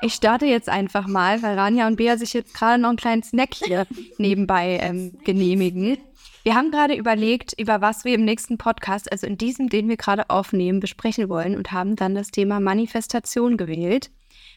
Ich 0.00 0.14
starte 0.14 0.46
jetzt 0.46 0.68
einfach 0.68 1.06
mal, 1.06 1.42
weil 1.42 1.58
Rania 1.58 1.86
und 1.86 1.96
Bea 1.96 2.16
sich 2.16 2.32
jetzt 2.32 2.54
gerade 2.54 2.80
noch 2.80 2.90
einen 2.90 2.98
kleinen 2.98 3.22
Snack 3.22 3.54
hier 3.54 3.86
nebenbei 4.18 4.78
ähm, 4.82 5.18
genehmigen. 5.24 5.98
Wir 6.42 6.54
haben 6.54 6.70
gerade 6.70 6.94
überlegt, 6.94 7.54
über 7.58 7.80
was 7.80 8.04
wir 8.04 8.14
im 8.14 8.24
nächsten 8.24 8.58
Podcast, 8.58 9.10
also 9.10 9.26
in 9.26 9.38
diesem, 9.38 9.70
den 9.70 9.88
wir 9.88 9.96
gerade 9.96 10.28
aufnehmen, 10.28 10.78
besprechen 10.78 11.30
wollen 11.30 11.56
und 11.56 11.72
haben 11.72 11.96
dann 11.96 12.14
das 12.14 12.30
Thema 12.30 12.60
Manifestation 12.60 13.56
gewählt, 13.56 14.10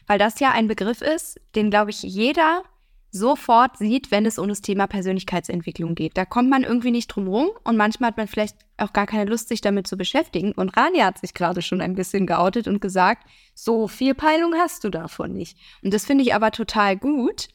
weil 0.06 0.18
das 0.18 0.38
ja 0.38 0.50
ein 0.50 0.68
Begriff 0.68 1.00
ist, 1.00 1.40
den, 1.54 1.70
glaube 1.70 1.90
ich, 1.90 2.02
jeder 2.02 2.62
sofort 3.10 3.78
sieht, 3.78 4.10
wenn 4.10 4.26
es 4.26 4.38
um 4.38 4.48
das 4.48 4.60
Thema 4.60 4.86
Persönlichkeitsentwicklung 4.86 5.94
geht. 5.94 6.16
Da 6.16 6.24
kommt 6.24 6.50
man 6.50 6.64
irgendwie 6.64 6.90
nicht 6.90 7.08
drum 7.08 7.28
rum 7.28 7.50
und 7.64 7.76
manchmal 7.76 8.08
hat 8.08 8.16
man 8.16 8.28
vielleicht 8.28 8.56
auch 8.76 8.92
gar 8.92 9.06
keine 9.06 9.30
Lust, 9.30 9.48
sich 9.48 9.60
damit 9.60 9.86
zu 9.86 9.96
beschäftigen. 9.96 10.52
Und 10.52 10.76
Rania 10.76 11.06
hat 11.06 11.18
sich 11.18 11.34
gerade 11.34 11.62
schon 11.62 11.80
ein 11.80 11.94
bisschen 11.94 12.26
geoutet 12.26 12.68
und 12.68 12.80
gesagt, 12.80 13.26
so 13.54 13.88
viel 13.88 14.14
Peilung 14.14 14.54
hast 14.54 14.84
du 14.84 14.90
davon 14.90 15.32
nicht. 15.32 15.56
Und 15.82 15.94
das 15.94 16.04
finde 16.04 16.24
ich 16.24 16.34
aber 16.34 16.50
total 16.50 16.96
gut, 16.96 17.48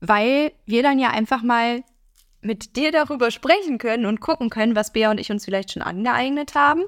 weil 0.00 0.52
wir 0.66 0.82
dann 0.82 0.98
ja 0.98 1.10
einfach 1.10 1.42
mal 1.42 1.82
mit 2.42 2.76
dir 2.76 2.90
darüber 2.90 3.30
sprechen 3.30 3.78
können 3.78 4.06
und 4.06 4.20
gucken 4.20 4.50
können, 4.50 4.74
was 4.74 4.92
Bea 4.92 5.10
und 5.10 5.20
ich 5.20 5.30
uns 5.30 5.44
vielleicht 5.44 5.72
schon 5.72 5.82
angeeignet 5.82 6.54
haben 6.54 6.82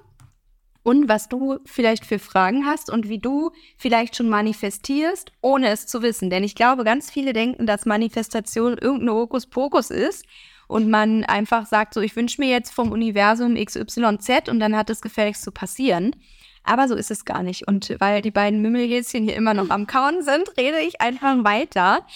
und 0.82 1.08
was 1.08 1.28
du 1.28 1.58
vielleicht 1.64 2.04
für 2.04 2.18
Fragen 2.18 2.66
hast 2.66 2.90
und 2.90 3.08
wie 3.08 3.18
du 3.18 3.50
vielleicht 3.76 4.16
schon 4.16 4.28
manifestierst, 4.28 5.32
ohne 5.40 5.68
es 5.68 5.86
zu 5.86 6.02
wissen. 6.02 6.30
Denn 6.30 6.44
ich 6.44 6.54
glaube, 6.54 6.84
ganz 6.84 7.10
viele 7.10 7.32
denken, 7.32 7.66
dass 7.66 7.86
Manifestation 7.86 8.78
irgendein 8.78 9.14
Hokuspokus 9.14 9.90
ist 9.90 10.26
und 10.66 10.88
man 10.88 11.24
einfach 11.24 11.66
sagt, 11.66 11.94
so, 11.94 12.00
ich 12.00 12.16
wünsche 12.16 12.40
mir 12.40 12.50
jetzt 12.50 12.72
vom 12.72 12.92
Universum 12.92 13.54
XYZ 13.54 14.48
und 14.48 14.58
dann 14.58 14.76
hat 14.76 14.90
es 14.90 15.02
gefälligst 15.02 15.42
zu 15.42 15.52
passieren. 15.52 16.16
Aber 16.64 16.86
so 16.86 16.94
ist 16.94 17.10
es 17.10 17.24
gar 17.24 17.42
nicht. 17.42 17.66
Und 17.66 17.94
weil 17.98 18.22
die 18.22 18.30
beiden 18.30 18.62
Mümmelhäschen 18.62 19.24
hier 19.24 19.34
immer 19.34 19.52
noch 19.52 19.70
am 19.70 19.86
Kauen 19.86 20.22
sind, 20.22 20.56
rede 20.56 20.78
ich 20.78 21.00
einfach 21.00 21.42
weiter 21.42 22.06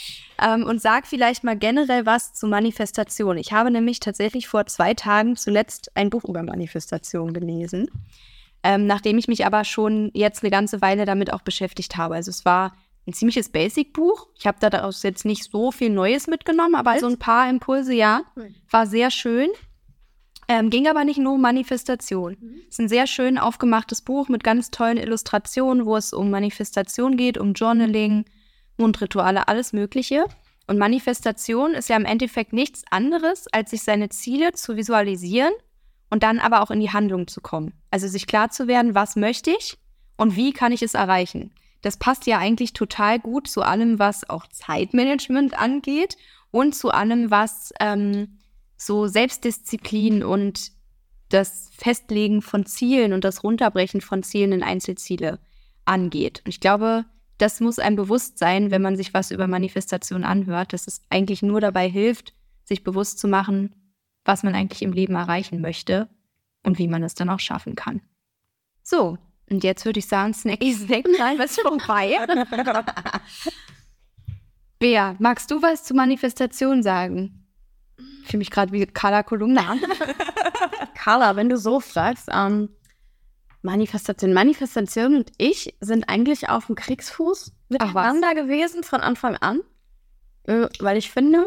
ähm, 0.41 0.63
und 0.65 0.81
sage 0.81 1.07
vielleicht 1.09 1.43
mal 1.43 1.57
generell 1.57 2.07
was 2.07 2.33
zu 2.33 2.47
Manifestation. 2.47 3.39
Ich 3.39 3.53
habe 3.53 3.71
nämlich 3.71 3.99
tatsächlich 3.99 4.47
vor 4.47 4.67
zwei 4.67 4.95
Tagen 4.95 5.37
zuletzt 5.37 5.91
ein 5.97 6.11
Buch 6.11 6.25
über 6.25 6.45
Manifestation 6.45 7.33
gelesen, 7.33 7.91
ähm, 8.63 8.87
nachdem 8.87 9.19
ich 9.19 9.29
mich 9.29 9.47
aber 9.47 9.65
schon 9.65 10.11
jetzt 10.15 10.43
eine 10.43 10.51
ganze 10.51 10.81
Weile 10.81 11.05
damit 11.05 11.33
auch 11.33 11.43
beschäftigt 11.43 11.97
habe. 11.97 12.15
Also 12.15 12.31
es 12.31 12.45
war 12.45 12.73
ein 13.07 13.13
ziemliches 13.13 13.49
Basic-Buch. 13.51 14.29
Ich 14.37 14.47
habe 14.47 14.59
daraus 14.61 15.03
jetzt 15.03 15.25
nicht 15.25 15.45
so 15.51 15.71
viel 15.71 15.91
Neues 15.91 16.27
mitgenommen, 16.27 16.75
aber 16.75 16.99
so 16.99 17.07
ein 17.07 17.19
paar 17.19 17.49
Impulse, 17.49 17.95
ja. 17.95 18.23
War 18.71 18.87
sehr 18.87 19.11
schön. 19.11 19.49
Ähm, 20.49 20.71
ging 20.71 20.87
aber 20.87 21.05
nicht 21.05 21.19
nur 21.19 21.35
um 21.35 21.41
Manifestation. 21.41 22.37
Mhm. 22.41 22.61
Es 22.69 22.75
ist 22.75 22.81
ein 22.81 22.89
sehr 22.89 23.07
schön 23.07 23.39
aufgemachtes 23.39 24.03
Buch 24.03 24.29
mit 24.29 24.45
ganz 24.45 24.71
tollen 24.71 24.97
Illustrationen, 24.97 25.87
wo 25.87 25.97
es 25.97 26.13
um 26.13 26.31
Manifestation 26.31 27.17
geht, 27.17 27.39
um 27.39 27.53
Journaling, 27.53 28.25
Mundrituale, 28.77 29.49
alles 29.49 29.73
Mögliche. 29.73 30.25
Und 30.69 30.79
Manifestation 30.79 31.75
ist 31.75 31.89
ja 31.89 31.97
im 31.97 32.05
Endeffekt 32.05 32.53
nichts 32.53 32.83
anderes, 32.91 33.47
als 33.53 33.71
sich 33.71 33.83
seine 33.83 34.09
Ziele 34.09 34.53
zu 34.53 34.77
visualisieren 34.77 35.53
und 36.11 36.23
dann 36.23 36.39
aber 36.39 36.63
auch 36.63 36.71
in 36.71 36.81
die 36.81 36.93
Handlung 36.93 37.27
zu 37.27 37.41
kommen. 37.41 37.73
Also 37.91 38.09
sich 38.09 38.27
klar 38.27 38.51
zu 38.51 38.69
werden, 38.69 38.95
was 38.95 39.17
möchte 39.17 39.51
ich 39.51 39.77
und 40.17 40.37
wie 40.37 40.53
kann 40.53 40.73
ich 40.73 40.83
es 40.83 40.95
erreichen. 40.95 41.53
Das 41.83 41.97
passt 41.97 42.27
ja 42.27 42.39
eigentlich 42.39 42.73
total 42.73 43.19
gut 43.19 43.49
zu 43.49 43.63
allem, 43.63 43.99
was 43.99 44.29
auch 44.29 44.47
Zeitmanagement 44.49 45.59
angeht 45.59 46.17
und 46.51 46.75
zu 46.75 46.91
allem, 46.91 47.31
was 47.31 47.73
ähm, 47.81 48.39
so 48.77 49.07
Selbstdisziplin 49.07 50.25
und 50.25 50.73
das 51.29 51.71
Festlegen 51.77 52.43
von 52.43 52.67
Zielen 52.67 53.13
und 53.13 53.25
das 53.25 53.43
Runterbrechen 53.43 54.01
von 54.01 54.23
Zielen 54.23 54.53
in 54.53 54.63
Einzelziele 54.63 55.39
angeht. 55.85 56.43
Und 56.45 56.51
ich 56.51 56.61
glaube, 56.61 57.05
das 57.39 57.61
muss 57.61 57.79
einem 57.79 57.97
bewusst 57.97 58.39
sein, 58.39 58.71
wenn 58.71 58.83
man 58.83 58.97
sich 58.97 59.13
was 59.13 59.31
über 59.31 59.47
Manifestation 59.47 60.25
anhört, 60.25 60.73
dass 60.73 60.87
es 60.87 61.03
eigentlich 61.11 61.43
nur 61.43 61.61
dabei 61.61 61.89
hilft, 61.89 62.33
sich 62.65 62.83
bewusst 62.83 63.19
zu 63.19 63.29
machen, 63.29 63.75
was 64.27 64.43
man 64.43 64.55
eigentlich 64.55 64.83
im 64.83 64.93
Leben 64.93 65.15
erreichen 65.15 65.61
möchte 65.61 66.09
und 66.63 66.79
wie 66.79 66.89
man 66.89 67.03
es 67.03 67.15
dann 67.15 67.31
auch 67.31 67.41
schaffen 67.41 67.75
kann. 67.75 68.03
So, 68.83 69.19
und 69.49 69.65
jetzt 69.65 69.85
würde 69.85 70.01
ich 70.01 70.07
sagen, 70.07 70.35
Snacky 70.35 70.73
Snack, 70.75 71.07
nein, 71.19 71.39
was 71.39 71.59
vorbei. 71.59 72.19
Bea, 74.79 75.17
magst 75.19 75.51
du 75.51 75.63
was 75.63 75.85
zu 75.85 75.95
Manifestation 75.95 76.83
sagen? 76.83 77.47
Ich 78.23 78.31
fühle 78.31 78.39
mich 78.39 78.51
gerade 78.51 78.73
wie 78.73 78.85
Carla 78.87 79.23
Kolumna. 79.23 79.77
Carla, 80.95 81.37
wenn 81.37 81.49
du 81.49 81.57
so 81.57 81.81
fragst, 81.81 82.29
ähm, 82.33 82.69
Manifestation. 83.63 84.33
Manifestation 84.33 85.17
und 85.17 85.33
ich 85.39 85.75
sind 85.81 86.09
eigentlich 86.09 86.49
auf 86.49 86.67
dem 86.67 86.75
Kriegsfuß 86.75 87.53
miteinander 87.69 88.35
gewesen 88.35 88.83
von 88.83 89.01
Anfang 89.01 89.37
an. 89.37 89.61
Äh, 90.45 90.69
weil 90.81 90.97
ich 90.97 91.11
finde, 91.11 91.47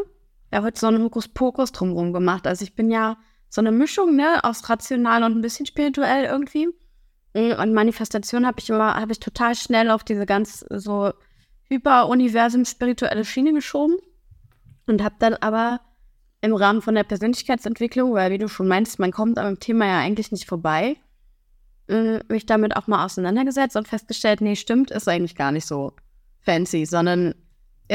er 0.52 0.64
wird 0.64 0.78
so 0.78 0.88
einen 0.88 1.04
Hokuspokus 1.04 1.72
drumherum 1.72 2.14
gemacht. 2.14 2.48
Also 2.48 2.64
ich 2.64 2.76
bin 2.76 2.90
ja 2.90 3.18
so 3.50 3.62
eine 3.62 3.72
Mischung, 3.72 4.16
ne, 4.16 4.44
aus 4.44 4.70
rational 4.70 5.24
und 5.24 5.38
ein 5.38 5.42
bisschen 5.42 5.66
spirituell 5.66 6.26
irgendwie. 6.26 6.70
Äh, 7.34 7.56
und 7.56 7.74
Manifestation 7.74 8.46
habe 8.46 8.60
ich 8.60 8.70
immer, 8.70 8.96
habe 8.96 9.12
ich 9.12 9.20
total 9.20 9.56
schnell 9.56 9.90
auf 9.90 10.04
diese 10.04 10.26
ganz 10.26 10.66
so 10.70 11.12
Hyper-Universum 11.70 12.66
spirituelle 12.66 13.26
Schiene 13.26 13.54
geschoben. 13.54 13.98
Und 14.88 15.04
habe 15.04 15.16
dann 15.20 15.36
aber 15.36 15.82
im 16.42 16.56
Rahmen 16.56 16.81
von 16.81 16.96
der 16.96 17.04
Persönlichkeitsentwicklung, 17.04 18.14
weil 18.14 18.31
wie 18.31 18.38
du 18.38 18.48
schon 18.48 18.68
meinst, 18.68 18.98
man 18.98 19.12
kommt 19.12 19.38
am 19.38 19.60
Thema 19.60 19.86
ja 19.86 20.00
eigentlich 20.00 20.31
nicht 20.31 20.48
vorbei, 20.48 20.98
äh, 21.88 22.20
mich 22.28 22.46
damit 22.46 22.76
auch 22.76 22.88
mal 22.88 23.06
auseinandergesetzt 23.06 23.76
und 23.76 23.88
festgestellt, 23.88 24.42
nee, 24.42 24.56
stimmt, 24.56 24.90
ist 24.90 25.08
eigentlich 25.08 25.36
gar 25.36 25.52
nicht 25.52 25.66
so 25.66 25.94
fancy, 26.42 26.86
sondern 26.86 27.36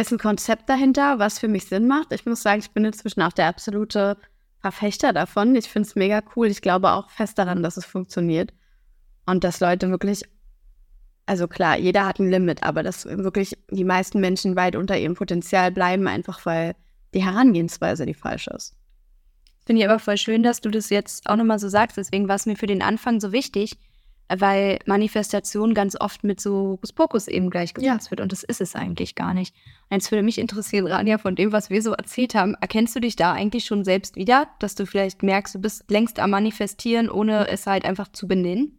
ist 0.03 0.13
ein 0.13 0.19
Konzept 0.19 0.69
dahinter, 0.69 1.19
was 1.19 1.39
für 1.39 1.49
mich 1.49 1.67
Sinn 1.67 1.87
macht. 1.87 2.13
Ich 2.13 2.27
muss 2.27 2.43
sagen, 2.43 2.61
ich 2.61 2.73
bin 2.73 2.85
inzwischen 2.85 3.23
auch 3.23 3.33
der 3.33 3.47
absolute 3.47 4.17
Verfechter 4.61 5.13
davon. 5.13 5.55
Ich 5.55 5.69
finde 5.69 5.89
es 5.89 5.95
mega 5.95 6.23
cool. 6.35 6.49
Ich 6.49 6.63
glaube 6.63 6.93
auch 6.93 7.11
fest 7.11 7.39
daran, 7.39 7.63
dass 7.63 7.77
es 7.77 7.85
funktioniert. 7.85 8.53
Und 9.27 9.45
dass 9.45 9.61
Leute 9.61 9.91
wirklich, 9.91 10.23
also 11.27 11.47
klar, 11.47 11.79
jeder 11.79 12.07
hat 12.07 12.19
ein 12.19 12.31
Limit, 12.31 12.63
aber 12.63 12.83
dass 12.83 13.07
wirklich 13.07 13.57
die 13.71 13.85
meisten 13.85 14.21
Menschen 14.21 14.57
weit 14.57 14.75
unter 14.77 14.99
ihrem 14.99 15.15
Potenzial 15.15 15.71
bleiben, 15.71 16.09
einfach 16.09 16.45
weil 16.45 16.75
die 17.15 17.25
Herangehensweise 17.25 18.05
die 18.05 18.15
falsche 18.15 18.51
ist. 18.51 18.75
Finde 19.65 19.83
ich 19.83 19.89
aber 19.89 19.99
voll 19.99 20.19
schön, 20.19 20.43
dass 20.43 20.61
du 20.61 20.71
das 20.71 20.91
jetzt 20.91 21.29
auch 21.29 21.37
nochmal 21.37 21.59
so 21.59 21.69
sagst. 21.69 21.97
Deswegen 21.97 22.29
war 22.29 22.37
es 22.37 22.47
mir 22.47 22.57
für 22.57 22.67
den 22.67 22.83
Anfang 22.83 23.21
so 23.21 23.33
wichtig, 23.33 23.79
weil 24.29 24.79
Manifestation 24.87 25.75
ganz 25.75 25.97
oft 26.01 26.25
mit 26.25 26.41
so 26.41 26.71
Hokuspokus 26.73 27.29
eben 27.29 27.51
gleichgesetzt 27.51 28.07
ja. 28.07 28.11
wird 28.11 28.21
und 28.21 28.33
das 28.33 28.43
ist 28.43 28.61
es 28.61 28.75
eigentlich 28.75 29.15
gar 29.15 29.35
nicht. 29.35 29.55
Eins 29.91 30.11
würde 30.11 30.23
mich 30.23 30.39
interessieren, 30.39 30.87
Rania, 30.87 31.19
von 31.19 31.37
dem, 31.37 31.53
was 31.53 31.71
wir 31.71 31.83
so 31.83 31.93
erzählt 31.93 32.35
haben, 32.35 32.55
erkennst 32.61 32.97
du 32.97 33.01
dich 33.01 33.17
da 33.17 33.33
eigentlich 33.33 33.65
schon 33.65 33.85
selbst 33.85 34.17
wieder, 34.17 34.49
dass 34.61 34.75
du 34.75 34.87
vielleicht 34.87 35.23
merkst, 35.23 35.55
du 35.55 35.61
bist 35.61 35.91
längst 35.91 36.19
am 36.19 36.31
Manifestieren, 36.31 37.11
ohne 37.11 37.49
es 37.49 37.67
halt 37.67 37.85
einfach 37.85 38.09
zu 38.13 38.27
benennen? 38.27 38.79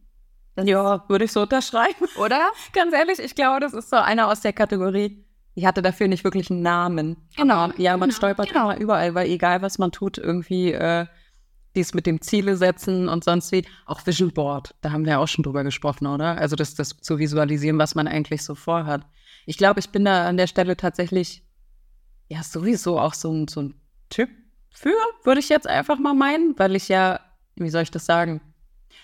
Das 0.55 0.67
ja, 0.67 1.03
würde 1.09 1.25
ich 1.25 1.31
so 1.31 1.41
unterschreiben. 1.41 2.07
Oder? 2.17 2.39
Ganz 2.73 2.93
ehrlich, 2.93 3.19
ich 3.19 3.35
glaube, 3.35 3.59
das 3.59 3.73
ist 3.73 3.89
so 3.89 3.97
einer 3.97 4.29
aus 4.29 4.41
der 4.41 4.53
Kategorie, 4.53 5.25
ich 5.55 5.65
hatte 5.65 5.81
dafür 5.81 6.07
nicht 6.07 6.23
wirklich 6.23 6.51
einen 6.51 6.61
Namen. 6.61 7.15
Genau. 7.37 7.69
Ja, 7.77 7.95
man 7.95 8.09
genau. 8.09 8.17
stolpert 8.17 8.49
genau. 8.49 8.71
immer 8.71 8.79
überall, 8.79 9.15
weil 9.15 9.29
egal 9.29 9.61
was 9.61 9.77
man 9.77 9.91
tut, 9.91 10.17
irgendwie 10.17 10.73
äh, 10.73 11.05
dies 11.75 11.93
mit 11.93 12.05
dem 12.05 12.21
Ziele 12.21 12.57
setzen 12.57 13.09
und 13.09 13.23
sonst 13.23 13.51
wie. 13.51 13.65
Auch 13.85 14.05
Vision 14.05 14.31
Board, 14.31 14.75
da 14.81 14.91
haben 14.91 15.05
wir 15.05 15.19
auch 15.19 15.27
schon 15.27 15.43
drüber 15.43 15.63
gesprochen, 15.63 16.07
oder? 16.07 16.37
Also 16.37 16.55
das, 16.55 16.75
das 16.75 16.97
zu 16.97 17.19
visualisieren, 17.19 17.77
was 17.77 17.95
man 17.95 18.07
eigentlich 18.07 18.43
so 18.43 18.55
vorhat. 18.55 19.05
Ich 19.45 19.57
glaube, 19.57 19.79
ich 19.79 19.89
bin 19.89 20.05
da 20.05 20.27
an 20.27 20.37
der 20.37 20.47
Stelle 20.47 20.75
tatsächlich 20.77 21.43
ja 22.27 22.41
sowieso 22.43 22.99
auch 22.99 23.13
so 23.13 23.31
ein, 23.31 23.47
so 23.47 23.61
ein 23.61 23.75
Typ 24.09 24.29
für, 24.71 24.93
würde 25.23 25.39
ich 25.39 25.49
jetzt 25.49 25.67
einfach 25.67 25.99
mal 25.99 26.13
meinen, 26.13 26.57
weil 26.57 26.75
ich 26.75 26.89
ja, 26.89 27.19
wie 27.55 27.69
soll 27.69 27.83
ich 27.83 27.91
das 27.91 28.05
sagen? 28.05 28.41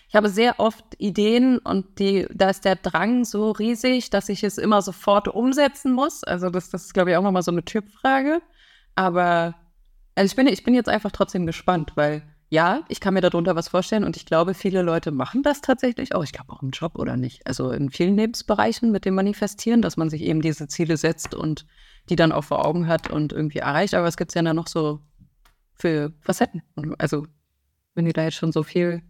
Ich 0.10 0.16
habe 0.16 0.30
sehr 0.30 0.60
oft 0.60 0.84
Ideen 0.98 1.58
und 1.58 2.00
die, 2.00 2.28
da 2.34 2.50
ist 2.50 2.66
der 2.66 2.76
Drang 2.76 3.24
so 3.24 3.52
riesig, 3.52 4.10
dass 4.10 4.28
ich 4.28 4.44
es 4.44 4.58
immer 4.58 4.82
sofort 4.82 5.30
umsetzen 5.30 5.94
muss. 5.94 6.24
Also 6.24 6.50
das, 6.50 6.70
das 6.70 6.86
ist, 6.86 6.94
glaube 6.94 7.12
ich, 7.12 7.18
auch 7.18 7.24
nochmal 7.24 7.44
so 7.44 7.52
eine 7.52 7.64
Typfrage. 7.64 8.42
Aber 8.96 9.56
also 10.16 10.30
ich 10.30 10.36
bin, 10.36 10.48
ich 10.48 10.64
bin 10.64 10.74
jetzt 10.74 10.90
einfach 10.90 11.12
trotzdem 11.12 11.46
gespannt, 11.46 11.94
weil 11.96 12.24
ja, 12.52 12.84
ich 12.90 13.00
kann 13.00 13.14
mir 13.14 13.22
darunter 13.22 13.56
was 13.56 13.70
vorstellen 13.70 14.04
und 14.04 14.18
ich 14.18 14.26
glaube, 14.26 14.54
viele 14.54 14.82
Leute 14.82 15.12
machen 15.12 15.42
das 15.42 15.62
tatsächlich 15.62 16.14
auch. 16.14 16.24
Ich 16.26 16.34
glaube 16.34 16.52
auch 16.52 16.62
im 16.62 16.72
Job 16.72 17.00
oder 17.00 17.16
nicht. 17.16 17.48
Also 17.48 17.72
in 17.72 17.90
vielen 17.90 18.18
Lebensbereichen 18.18 18.92
mit 18.92 19.06
dem 19.06 19.16
Manifestieren, 19.16 19.82
dass 19.82 19.96
man 19.96 20.10
sich 20.10 20.22
eben 20.22 20.42
diese 20.42 20.68
Ziele 20.68 20.98
setzt 20.98 21.34
und 21.34 21.66
die 22.10 22.18
dann 22.18 22.34
auch 22.34 22.44
vor 22.44 22.66
Augen 22.66 22.88
hat 22.88 23.10
und 23.10 23.32
irgendwie 23.32 23.60
erreicht. 23.60 23.94
Aber 23.94 24.06
es 24.06 24.18
gibt 24.18 24.36
ja 24.36 24.42
dann 24.42 24.58
noch 24.58 24.68
so 24.68 25.00
für 25.76 26.12
Facetten. 26.20 26.62
Also 26.98 27.26
wenn 27.96 28.06
ihr 28.06 28.12
da 28.12 28.26
jetzt 28.26 28.36
schon 28.36 28.52
so 28.52 28.64
viel 28.64 29.02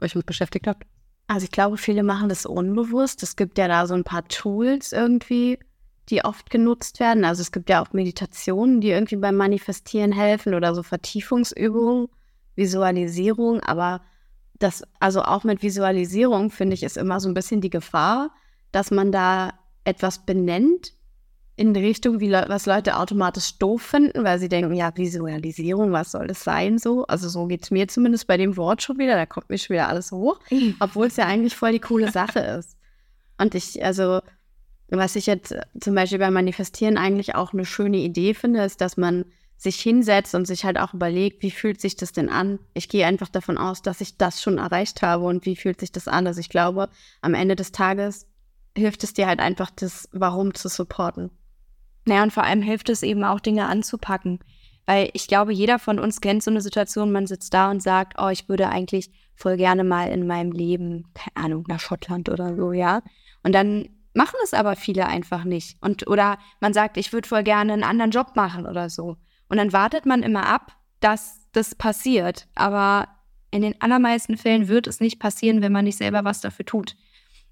euch 0.00 0.16
mit 0.16 0.26
beschäftigt 0.26 0.66
habt? 0.66 0.84
Also 1.28 1.44
ich 1.44 1.52
glaube, 1.52 1.76
viele 1.76 2.02
machen 2.02 2.28
das 2.28 2.44
unbewusst. 2.44 3.22
Es 3.22 3.36
gibt 3.36 3.56
ja 3.56 3.68
da 3.68 3.86
so 3.86 3.94
ein 3.94 4.02
paar 4.02 4.26
Tools 4.26 4.90
irgendwie, 4.90 5.60
die 6.08 6.24
oft 6.24 6.50
genutzt 6.50 6.98
werden. 6.98 7.24
Also 7.24 7.42
es 7.42 7.52
gibt 7.52 7.70
ja 7.70 7.80
auch 7.80 7.92
Meditationen, 7.92 8.80
die 8.80 8.90
irgendwie 8.90 9.14
beim 9.16 9.36
Manifestieren 9.36 10.10
helfen 10.10 10.54
oder 10.54 10.74
so 10.74 10.82
Vertiefungsübungen, 10.82 12.08
Visualisierung. 12.56 13.60
Aber 13.60 14.00
das, 14.58 14.82
also 14.98 15.22
auch 15.22 15.44
mit 15.44 15.62
Visualisierung, 15.62 16.50
finde 16.50 16.74
ich, 16.74 16.82
ist 16.82 16.96
immer 16.96 17.20
so 17.20 17.28
ein 17.28 17.34
bisschen 17.34 17.60
die 17.60 17.70
Gefahr, 17.70 18.30
dass 18.72 18.90
man 18.90 19.12
da 19.12 19.52
etwas 19.84 20.24
benennt 20.24 20.92
in 21.56 21.74
die 21.74 21.80
Richtung, 21.80 22.20
wie 22.20 22.28
Le 22.28 22.46
was 22.48 22.64
Leute 22.64 22.96
automatisch 22.96 23.58
doof 23.58 23.82
finden, 23.82 24.24
weil 24.24 24.38
sie 24.38 24.48
denken, 24.48 24.72
ja, 24.72 24.96
Visualisierung, 24.96 25.92
was 25.92 26.12
soll 26.12 26.26
das 26.26 26.42
sein 26.42 26.78
so? 26.78 27.04
Also 27.06 27.28
so 27.28 27.46
geht 27.46 27.64
es 27.64 27.70
mir 27.70 27.86
zumindest 27.86 28.26
bei 28.26 28.38
dem 28.38 28.56
Wort 28.56 28.80
schon 28.82 28.98
wieder, 28.98 29.14
da 29.14 29.26
kommt 29.26 29.50
mir 29.50 29.58
schon 29.58 29.74
wieder 29.74 29.88
alles 29.88 30.10
hoch, 30.10 30.40
obwohl 30.80 31.08
es 31.08 31.16
ja 31.16 31.26
eigentlich 31.26 31.54
voll 31.54 31.72
die 31.72 31.80
coole 31.80 32.10
Sache 32.10 32.40
ist. 32.40 32.78
Und 33.36 33.54
ich, 33.54 33.84
also, 33.84 34.20
was 34.88 35.16
ich 35.16 35.26
jetzt 35.26 35.54
zum 35.80 35.94
Beispiel 35.94 36.18
beim 36.18 36.32
Manifestieren 36.32 36.96
eigentlich 36.96 37.34
auch 37.34 37.52
eine 37.52 37.66
schöne 37.66 37.98
Idee 37.98 38.32
finde, 38.32 38.64
ist, 38.64 38.80
dass 38.80 38.96
man 38.96 39.26
sich 39.60 39.78
hinsetzt 39.78 40.34
und 40.34 40.46
sich 40.46 40.64
halt 40.64 40.78
auch 40.78 40.94
überlegt, 40.94 41.42
wie 41.42 41.50
fühlt 41.50 41.82
sich 41.82 41.94
das 41.94 42.12
denn 42.12 42.30
an? 42.30 42.58
Ich 42.72 42.88
gehe 42.88 43.06
einfach 43.06 43.28
davon 43.28 43.58
aus, 43.58 43.82
dass 43.82 44.00
ich 44.00 44.16
das 44.16 44.40
schon 44.40 44.56
erreicht 44.56 45.02
habe 45.02 45.26
und 45.26 45.44
wie 45.44 45.54
fühlt 45.54 45.80
sich 45.80 45.92
das 45.92 46.08
an? 46.08 46.26
Also 46.26 46.40
ich 46.40 46.48
glaube, 46.48 46.88
am 47.20 47.34
Ende 47.34 47.56
des 47.56 47.70
Tages 47.70 48.26
hilft 48.74 49.04
es 49.04 49.12
dir 49.12 49.26
halt 49.26 49.38
einfach, 49.38 49.68
das 49.70 50.08
Warum 50.12 50.54
zu 50.54 50.68
supporten. 50.68 51.30
Naja, 52.06 52.22
und 52.22 52.32
vor 52.32 52.44
allem 52.44 52.62
hilft 52.62 52.88
es 52.88 53.02
eben 53.02 53.22
auch, 53.22 53.38
Dinge 53.38 53.66
anzupacken. 53.66 54.38
Weil 54.86 55.10
ich 55.12 55.28
glaube, 55.28 55.52
jeder 55.52 55.78
von 55.78 55.98
uns 55.98 56.22
kennt 56.22 56.42
so 56.42 56.50
eine 56.50 56.62
Situation, 56.62 57.12
man 57.12 57.26
sitzt 57.26 57.52
da 57.52 57.70
und 57.70 57.82
sagt, 57.82 58.14
oh, 58.18 58.28
ich 58.28 58.48
würde 58.48 58.70
eigentlich 58.70 59.10
voll 59.34 59.58
gerne 59.58 59.84
mal 59.84 60.08
in 60.08 60.26
meinem 60.26 60.52
Leben, 60.52 61.04
keine 61.12 61.36
Ahnung, 61.44 61.64
nach 61.68 61.80
Schottland 61.80 62.30
oder 62.30 62.56
so, 62.56 62.72
ja. 62.72 63.02
Und 63.42 63.54
dann 63.54 63.90
machen 64.14 64.38
es 64.42 64.54
aber 64.54 64.74
viele 64.74 65.04
einfach 65.06 65.44
nicht. 65.44 65.76
Und, 65.82 66.06
oder 66.06 66.38
man 66.60 66.72
sagt, 66.72 66.96
ich 66.96 67.12
würde 67.12 67.28
voll 67.28 67.42
gerne 67.42 67.74
einen 67.74 67.84
anderen 67.84 68.10
Job 68.10 68.36
machen 68.36 68.66
oder 68.66 68.88
so. 68.88 69.18
Und 69.50 69.58
dann 69.58 69.72
wartet 69.72 70.06
man 70.06 70.22
immer 70.22 70.46
ab, 70.46 70.76
dass 71.00 71.46
das 71.52 71.74
passiert. 71.74 72.46
Aber 72.54 73.08
in 73.50 73.62
den 73.62 73.80
allermeisten 73.82 74.36
Fällen 74.36 74.68
wird 74.68 74.86
es 74.86 75.00
nicht 75.00 75.18
passieren, 75.18 75.60
wenn 75.60 75.72
man 75.72 75.84
nicht 75.84 75.98
selber 75.98 76.24
was 76.24 76.40
dafür 76.40 76.64
tut. 76.64 76.96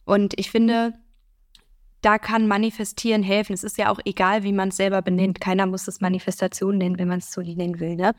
Und 0.04 0.38
ich 0.38 0.50
finde, 0.50 0.94
da 2.00 2.18
kann 2.18 2.46
Manifestieren 2.46 3.22
helfen. 3.22 3.52
Es 3.52 3.64
ist 3.64 3.78
ja 3.78 3.90
auch 3.90 3.98
egal, 4.04 4.44
wie 4.44 4.52
man 4.52 4.68
es 4.68 4.76
selber 4.76 5.02
benennt. 5.02 5.40
Keiner 5.40 5.66
muss 5.66 5.88
es 5.88 6.00
Manifestation 6.00 6.78
nennen, 6.78 6.98
wenn 6.98 7.08
man 7.08 7.18
es 7.18 7.32
so 7.32 7.40
nennen 7.40 7.80
will. 7.80 7.96
Ne? 7.96 8.14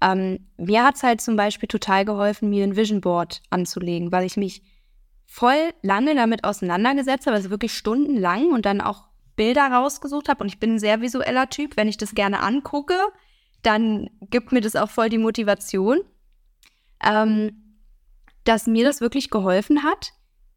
Ähm, 0.00 0.48
mir 0.56 0.84
hat 0.84 0.96
es 0.96 1.02
halt 1.02 1.20
zum 1.20 1.36
Beispiel 1.36 1.68
total 1.68 2.04
geholfen, 2.04 2.50
mir 2.50 2.64
ein 2.64 2.76
Vision 2.76 3.00
Board 3.00 3.42
anzulegen, 3.50 4.10
weil 4.10 4.26
ich 4.26 4.36
mich 4.36 4.62
voll 5.26 5.70
lange 5.82 6.16
damit 6.16 6.42
auseinandergesetzt 6.42 7.26
habe, 7.26 7.36
also 7.36 7.50
wirklich 7.50 7.74
stundenlang 7.74 8.50
und 8.52 8.66
dann 8.66 8.80
auch 8.80 9.09
Bilder 9.40 9.68
rausgesucht 9.68 10.28
habe. 10.28 10.42
Und 10.42 10.48
ich 10.48 10.60
bin 10.60 10.74
ein 10.74 10.78
sehr 10.78 11.00
visueller 11.00 11.48
Typ. 11.48 11.78
Wenn 11.78 11.88
ich 11.88 11.96
das 11.96 12.14
gerne 12.14 12.40
angucke, 12.40 12.94
dann 13.62 14.10
gibt 14.28 14.52
mir 14.52 14.60
das 14.60 14.76
auch 14.76 14.90
voll 14.90 15.08
die 15.08 15.16
Motivation, 15.16 16.00
ähm, 17.02 17.80
dass 18.44 18.66
mir 18.66 18.84
das 18.84 19.00
wirklich 19.00 19.30
geholfen 19.30 19.82
hat, 19.82 20.12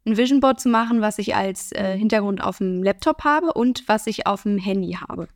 ein 0.06 0.18
Vision 0.18 0.42
Board 0.42 0.60
zu 0.60 0.68
machen, 0.68 1.00
was 1.00 1.18
ich 1.18 1.34
als 1.34 1.72
äh, 1.72 1.98
Hintergrund 1.98 2.44
auf 2.44 2.58
dem 2.58 2.84
Laptop 2.84 3.24
habe 3.24 3.54
und 3.54 3.88
was 3.88 4.06
ich 4.06 4.28
auf 4.28 4.44
dem 4.44 4.58
Handy 4.58 4.98
habe. 5.00 5.30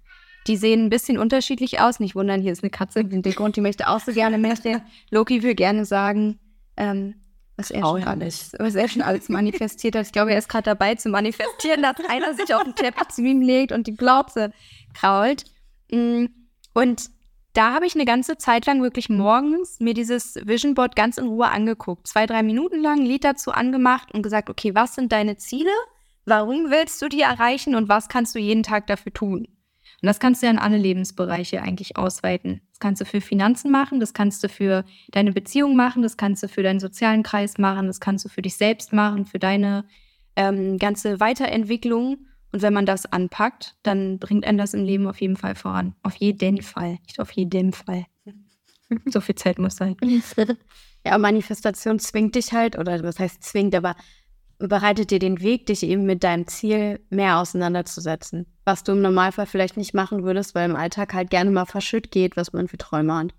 Die 0.47 0.57
sehen 0.57 0.83
ein 0.83 0.89
bisschen 0.89 1.17
unterschiedlich 1.17 1.79
aus. 1.79 2.01
Nicht 2.01 2.15
wundern, 2.15 2.41
hier 2.41 2.51
ist 2.51 2.63
eine 2.63 2.69
Katze 2.69 2.99
im 2.99 3.11
Hintergrund, 3.11 3.55
die 3.55 3.61
möchte 3.61 3.87
auch 3.87 4.01
so 4.01 4.11
gerne 4.11 4.37
mehr 4.37 4.57
stehen. 4.57 4.81
Loki 5.09 5.41
will 5.41 5.55
gerne 5.55 5.85
sagen, 5.85 6.37
ähm, 6.75 7.15
was, 7.57 7.71
er 7.71 7.81
schon 7.81 8.03
alles, 8.03 8.51
was 8.59 8.75
er 8.75 8.87
schon 8.87 9.01
alles 9.01 9.29
manifestiert 9.29 9.95
hat. 9.95 10.05
Ich 10.05 10.11
glaube, 10.11 10.31
er 10.31 10.37
ist 10.37 10.47
gerade 10.47 10.65
dabei 10.65 10.95
zu 10.95 11.09
manifestieren, 11.09 11.81
dass 11.81 11.95
einer 12.07 12.33
sich 12.35 12.53
auf 12.53 12.63
den 12.63 12.75
Teppich 12.75 13.07
zu 13.09 13.23
ihm 13.23 13.41
legt 13.41 13.71
und 13.71 13.87
die 13.87 13.93
Plauze 13.93 14.51
krault. 14.93 15.45
Mm, 15.91 16.25
und 16.73 17.09
da 17.53 17.73
habe 17.73 17.87
ich 17.87 17.95
eine 17.95 18.05
ganze 18.05 18.37
Zeit 18.37 18.67
lang 18.67 18.83
wirklich 18.83 19.09
morgens 19.09 19.79
mir 19.79 19.95
dieses 19.95 20.35
Vision 20.43 20.75
Board 20.75 20.95
ganz 20.95 21.17
in 21.17 21.25
Ruhe 21.25 21.49
angeguckt. 21.49 22.05
Zwei, 22.05 22.27
drei 22.27 22.43
Minuten 22.43 22.79
lang 22.81 22.99
ein 22.99 23.05
Lied 23.05 23.23
dazu 23.23 23.51
angemacht 23.51 24.13
und 24.13 24.21
gesagt, 24.21 24.51
okay, 24.51 24.75
was 24.75 24.93
sind 24.93 25.11
deine 25.11 25.37
Ziele? 25.37 25.71
Warum 26.25 26.69
willst 26.69 27.01
du 27.01 27.09
die 27.09 27.21
erreichen 27.21 27.73
und 27.73 27.89
was 27.89 28.09
kannst 28.09 28.35
du 28.35 28.39
jeden 28.39 28.61
Tag 28.61 28.85
dafür 28.85 29.13
tun? 29.13 29.47
Und 30.01 30.05
das 30.05 30.19
kannst 30.19 30.41
du 30.41 30.45
ja 30.45 30.51
in 30.51 30.59
alle 30.59 30.77
Lebensbereiche 30.77 31.61
eigentlich 31.61 31.97
ausweiten. 31.97 32.61
Das 32.69 32.79
kannst 32.79 33.01
du 33.01 33.05
für 33.05 33.19
Finanzen 33.19 33.71
machen, 33.71 33.99
das 33.99 34.13
kannst 34.13 34.43
du 34.43 34.49
für 34.49 34.85
deine 35.09 35.31
Beziehung 35.31 35.75
machen, 35.75 36.03
das 36.03 36.17
kannst 36.17 36.43
du 36.43 36.47
für 36.47 36.61
deinen 36.61 36.79
sozialen 36.79 37.23
Kreis 37.23 37.57
machen, 37.57 37.87
das 37.87 37.99
kannst 37.99 38.23
du 38.25 38.29
für 38.29 38.43
dich 38.43 38.55
selbst 38.55 38.93
machen, 38.93 39.25
für 39.25 39.39
deine 39.39 39.85
ähm, 40.35 40.77
ganze 40.77 41.19
Weiterentwicklung. 41.19 42.27
Und 42.51 42.61
wenn 42.61 42.73
man 42.73 42.85
das 42.85 43.05
anpackt, 43.07 43.75
dann 43.83 44.19
bringt 44.19 44.45
einen 44.45 44.57
das 44.57 44.73
im 44.73 44.83
Leben 44.83 45.07
auf 45.07 45.19
jeden 45.19 45.35
Fall 45.35 45.55
voran. 45.55 45.95
Auf 46.03 46.15
jeden 46.15 46.61
Fall. 46.61 46.99
Nicht 47.05 47.19
auf 47.19 47.31
jeden 47.31 47.73
Fall. 47.73 48.05
so 49.05 49.19
viel 49.19 49.35
Zeit 49.35 49.59
muss 49.59 49.75
sein. 49.75 49.97
Ja, 51.05 51.17
Manifestation 51.17 51.99
zwingt 51.99 52.35
dich 52.35 52.51
halt, 52.51 52.77
oder 52.77 53.01
was 53.01 53.17
heißt 53.17 53.41
zwingt, 53.41 53.73
aber 53.75 53.95
bereitet 54.59 55.09
dir 55.09 55.19
den 55.19 55.39
Weg, 55.39 55.65
dich 55.67 55.83
eben 55.83 56.05
mit 56.05 56.21
deinem 56.21 56.47
Ziel 56.47 56.99
mehr 57.09 57.39
auseinanderzusetzen. 57.39 58.45
Was 58.67 58.83
du 58.83 58.91
im 58.91 59.01
Normalfall 59.01 59.45
vielleicht 59.45 59.77
nicht 59.77 59.93
machen 59.93 60.23
würdest, 60.25 60.53
weil 60.53 60.69
im 60.69 60.75
Alltag 60.75 61.13
halt 61.13 61.29
gerne 61.29 61.51
mal 61.51 61.65
verschütt 61.65 62.11
geht, 62.11 62.35
was 62.35 62.51
man 62.51 62.67
für 62.67 62.77
Träume 62.77 63.15
hat. 63.15 63.33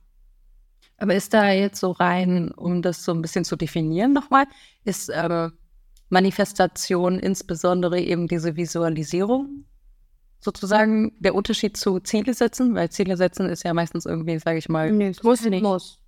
Aber 0.97 1.15
ist 1.15 1.35
da 1.35 1.51
jetzt 1.51 1.81
so 1.81 1.91
rein, 1.91 2.51
um 2.51 2.81
das 2.81 3.05
so 3.05 3.13
ein 3.13 3.21
bisschen 3.21 3.45
zu 3.45 3.55
definieren 3.55 4.15
nochmal, 4.15 4.47
ist 4.85 5.11
äh, 5.11 5.51
Manifestation, 6.09 7.19
insbesondere 7.19 8.01
eben 8.01 8.27
diese 8.27 8.57
Visualisierung, 8.57 9.67
sozusagen 10.41 11.13
der 11.21 11.35
Unterschied 11.35 11.77
zu 11.77 12.01
Ziele 12.01 12.33
setzen, 12.33 12.75
weil 12.75 12.89
Ziele 12.89 13.19
setzen 13.19 13.51
ist 13.51 13.65
ja 13.65 13.75
meistens 13.75 14.07
irgendwie, 14.07 14.39
sage 14.39 14.57
ich 14.57 14.71
mal, 14.71 14.91
nee, 14.91 15.13
muss 15.23 15.43
nicht. 15.43 15.63
Muss. 15.63 15.99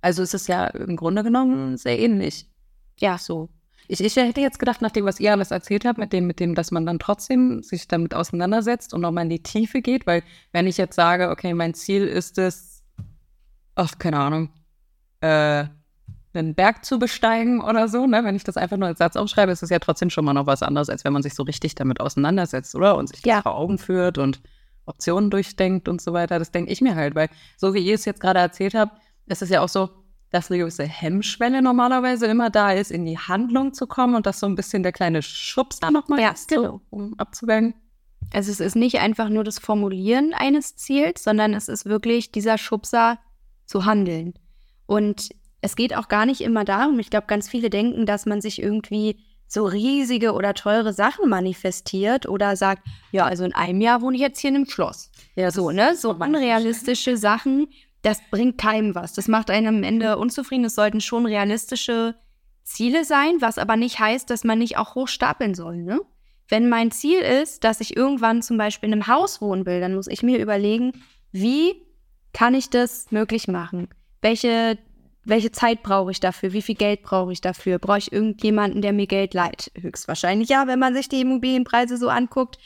Also 0.00 0.22
es 0.22 0.32
ist 0.32 0.48
ja 0.48 0.68
im 0.68 0.96
Grunde 0.96 1.22
genommen 1.22 1.76
sehr 1.76 1.98
ähnlich. 1.98 2.48
Ja. 2.98 3.18
So. 3.18 3.50
Ich, 3.92 4.00
ich 4.00 4.14
hätte 4.14 4.40
jetzt 4.40 4.60
gedacht, 4.60 4.82
nach 4.82 4.92
dem, 4.92 5.04
was 5.04 5.18
ihr 5.18 5.32
alles 5.32 5.50
erzählt 5.50 5.84
habt, 5.84 5.98
mit 5.98 6.12
dem, 6.12 6.28
mit 6.28 6.38
dem, 6.38 6.54
dass 6.54 6.70
man 6.70 6.86
dann 6.86 7.00
trotzdem 7.00 7.64
sich 7.64 7.88
damit 7.88 8.14
auseinandersetzt 8.14 8.94
und 8.94 9.00
nochmal 9.00 9.24
in 9.24 9.30
die 9.30 9.42
Tiefe 9.42 9.82
geht, 9.82 10.06
weil 10.06 10.22
wenn 10.52 10.68
ich 10.68 10.76
jetzt 10.76 10.94
sage, 10.94 11.28
okay, 11.30 11.54
mein 11.54 11.74
Ziel 11.74 12.06
ist 12.06 12.38
es, 12.38 12.84
ach, 13.74 13.98
keine 13.98 14.20
Ahnung, 14.20 14.50
äh, 15.22 15.64
einen 16.32 16.54
Berg 16.54 16.84
zu 16.84 17.00
besteigen 17.00 17.60
oder 17.60 17.88
so, 17.88 18.06
ne? 18.06 18.22
Wenn 18.22 18.36
ich 18.36 18.44
das 18.44 18.56
einfach 18.56 18.76
nur 18.76 18.86
als 18.86 18.98
Satz 18.98 19.16
aufschreibe, 19.16 19.50
ist 19.50 19.62
das 19.62 19.70
ja 19.70 19.80
trotzdem 19.80 20.08
schon 20.08 20.24
mal 20.24 20.34
noch 20.34 20.46
was 20.46 20.62
anderes, 20.62 20.88
als 20.88 21.04
wenn 21.04 21.12
man 21.12 21.24
sich 21.24 21.34
so 21.34 21.42
richtig 21.42 21.74
damit 21.74 22.00
auseinandersetzt, 22.00 22.76
oder? 22.76 22.96
Und 22.96 23.08
sich 23.08 23.26
ja. 23.26 23.36
das 23.36 23.42
vor 23.42 23.56
Augen 23.56 23.78
führt 23.78 24.18
und 24.18 24.40
Optionen 24.86 25.30
durchdenkt 25.30 25.88
und 25.88 26.00
so 26.00 26.12
weiter. 26.12 26.38
Das 26.38 26.52
denke 26.52 26.70
ich 26.70 26.80
mir 26.80 26.94
halt, 26.94 27.16
weil 27.16 27.28
so 27.56 27.74
wie 27.74 27.80
ihr 27.80 27.96
es 27.96 28.04
jetzt 28.04 28.20
gerade 28.20 28.38
erzählt 28.38 28.74
habt, 28.74 29.02
ist 29.26 29.42
es 29.42 29.48
ja 29.48 29.62
auch 29.62 29.68
so, 29.68 29.90
dass 30.30 30.50
eine 30.50 30.58
gewisse 30.58 30.84
Hemmschwelle 30.84 31.62
normalerweise 31.62 32.26
immer 32.26 32.50
da 32.50 32.72
ist, 32.72 32.90
in 32.90 33.04
die 33.04 33.18
Handlung 33.18 33.74
zu 33.74 33.86
kommen 33.86 34.14
und 34.14 34.26
das 34.26 34.40
so 34.40 34.46
ein 34.46 34.54
bisschen 34.54 34.82
der 34.82 34.92
kleine 34.92 35.22
Schubs 35.22 35.80
da 35.80 35.90
nochmal 35.90 36.20
ja, 36.20 36.30
ist, 36.30 36.48
genau. 36.48 36.80
um 36.90 37.18
abzuwägen. 37.18 37.74
Also 38.32 38.52
es 38.52 38.60
ist 38.60 38.76
nicht 38.76 39.00
einfach 39.00 39.28
nur 39.28 39.44
das 39.44 39.58
Formulieren 39.58 40.34
eines 40.34 40.76
Ziels, 40.76 41.24
sondern 41.24 41.54
es 41.54 41.68
ist 41.68 41.86
wirklich 41.86 42.30
dieser 42.30 42.58
Schubser 42.58 43.18
zu 43.66 43.84
handeln. 43.84 44.34
Und 44.86 45.30
es 45.62 45.76
geht 45.76 45.96
auch 45.96 46.08
gar 46.08 46.26
nicht 46.26 46.40
immer 46.40 46.64
darum, 46.64 46.98
ich 46.98 47.10
glaube, 47.10 47.26
ganz 47.26 47.48
viele 47.48 47.70
denken, 47.70 48.06
dass 48.06 48.26
man 48.26 48.40
sich 48.40 48.62
irgendwie 48.62 49.18
so 49.46 49.66
riesige 49.66 50.32
oder 50.32 50.54
teure 50.54 50.92
Sachen 50.92 51.28
manifestiert 51.28 52.28
oder 52.28 52.54
sagt, 52.54 52.86
ja, 53.10 53.24
also 53.24 53.44
in 53.44 53.52
einem 53.52 53.80
Jahr 53.80 54.00
wohne 54.00 54.16
ich 54.16 54.22
jetzt 54.22 54.38
hier 54.38 54.50
in 54.50 54.56
einem 54.56 54.66
Schloss. 54.66 55.10
Ja, 55.34 55.50
so, 55.50 55.72
ne? 55.72 55.96
So 55.96 56.10
unrealistische 56.12 57.16
Sachen, 57.16 57.66
das 58.02 58.20
bringt 58.30 58.58
keinem 58.58 58.94
was. 58.94 59.12
Das 59.12 59.28
macht 59.28 59.50
einen 59.50 59.66
am 59.66 59.82
Ende 59.82 60.16
unzufrieden. 60.16 60.64
Es 60.64 60.74
sollten 60.74 61.00
schon 61.00 61.26
realistische 61.26 62.14
Ziele 62.62 63.04
sein, 63.04 63.40
was 63.40 63.58
aber 63.58 63.76
nicht 63.76 63.98
heißt, 63.98 64.30
dass 64.30 64.44
man 64.44 64.58
nicht 64.58 64.76
auch 64.76 64.94
hochstapeln 64.94 65.54
soll, 65.54 65.78
ne? 65.78 66.00
Wenn 66.48 66.68
mein 66.68 66.90
Ziel 66.90 67.20
ist, 67.20 67.62
dass 67.62 67.80
ich 67.80 67.96
irgendwann 67.96 68.42
zum 68.42 68.58
Beispiel 68.58 68.88
in 68.88 68.94
einem 68.94 69.06
Haus 69.06 69.40
wohnen 69.40 69.66
will, 69.66 69.80
dann 69.80 69.94
muss 69.94 70.08
ich 70.08 70.24
mir 70.24 70.40
überlegen, 70.40 70.92
wie 71.30 71.74
kann 72.32 72.54
ich 72.54 72.70
das 72.70 73.12
möglich 73.12 73.46
machen? 73.46 73.88
Welche 74.20 74.78
welche 75.24 75.52
Zeit 75.52 75.82
brauche 75.82 76.10
ich 76.10 76.20
dafür? 76.20 76.52
Wie 76.52 76.62
viel 76.62 76.74
Geld 76.74 77.02
brauche 77.02 77.32
ich 77.32 77.40
dafür? 77.40 77.78
Brauche 77.78 77.98
ich 77.98 78.12
irgendjemanden, 78.12 78.82
der 78.82 78.92
mir 78.92 79.06
Geld 79.06 79.34
leiht? 79.34 79.70
Höchstwahrscheinlich 79.78 80.48
ja, 80.48 80.66
wenn 80.66 80.78
man 80.78 80.94
sich 80.94 81.08
die 81.08 81.20
Immobilienpreise 81.20 81.96
so 81.96 82.08
anguckt. 82.08 82.58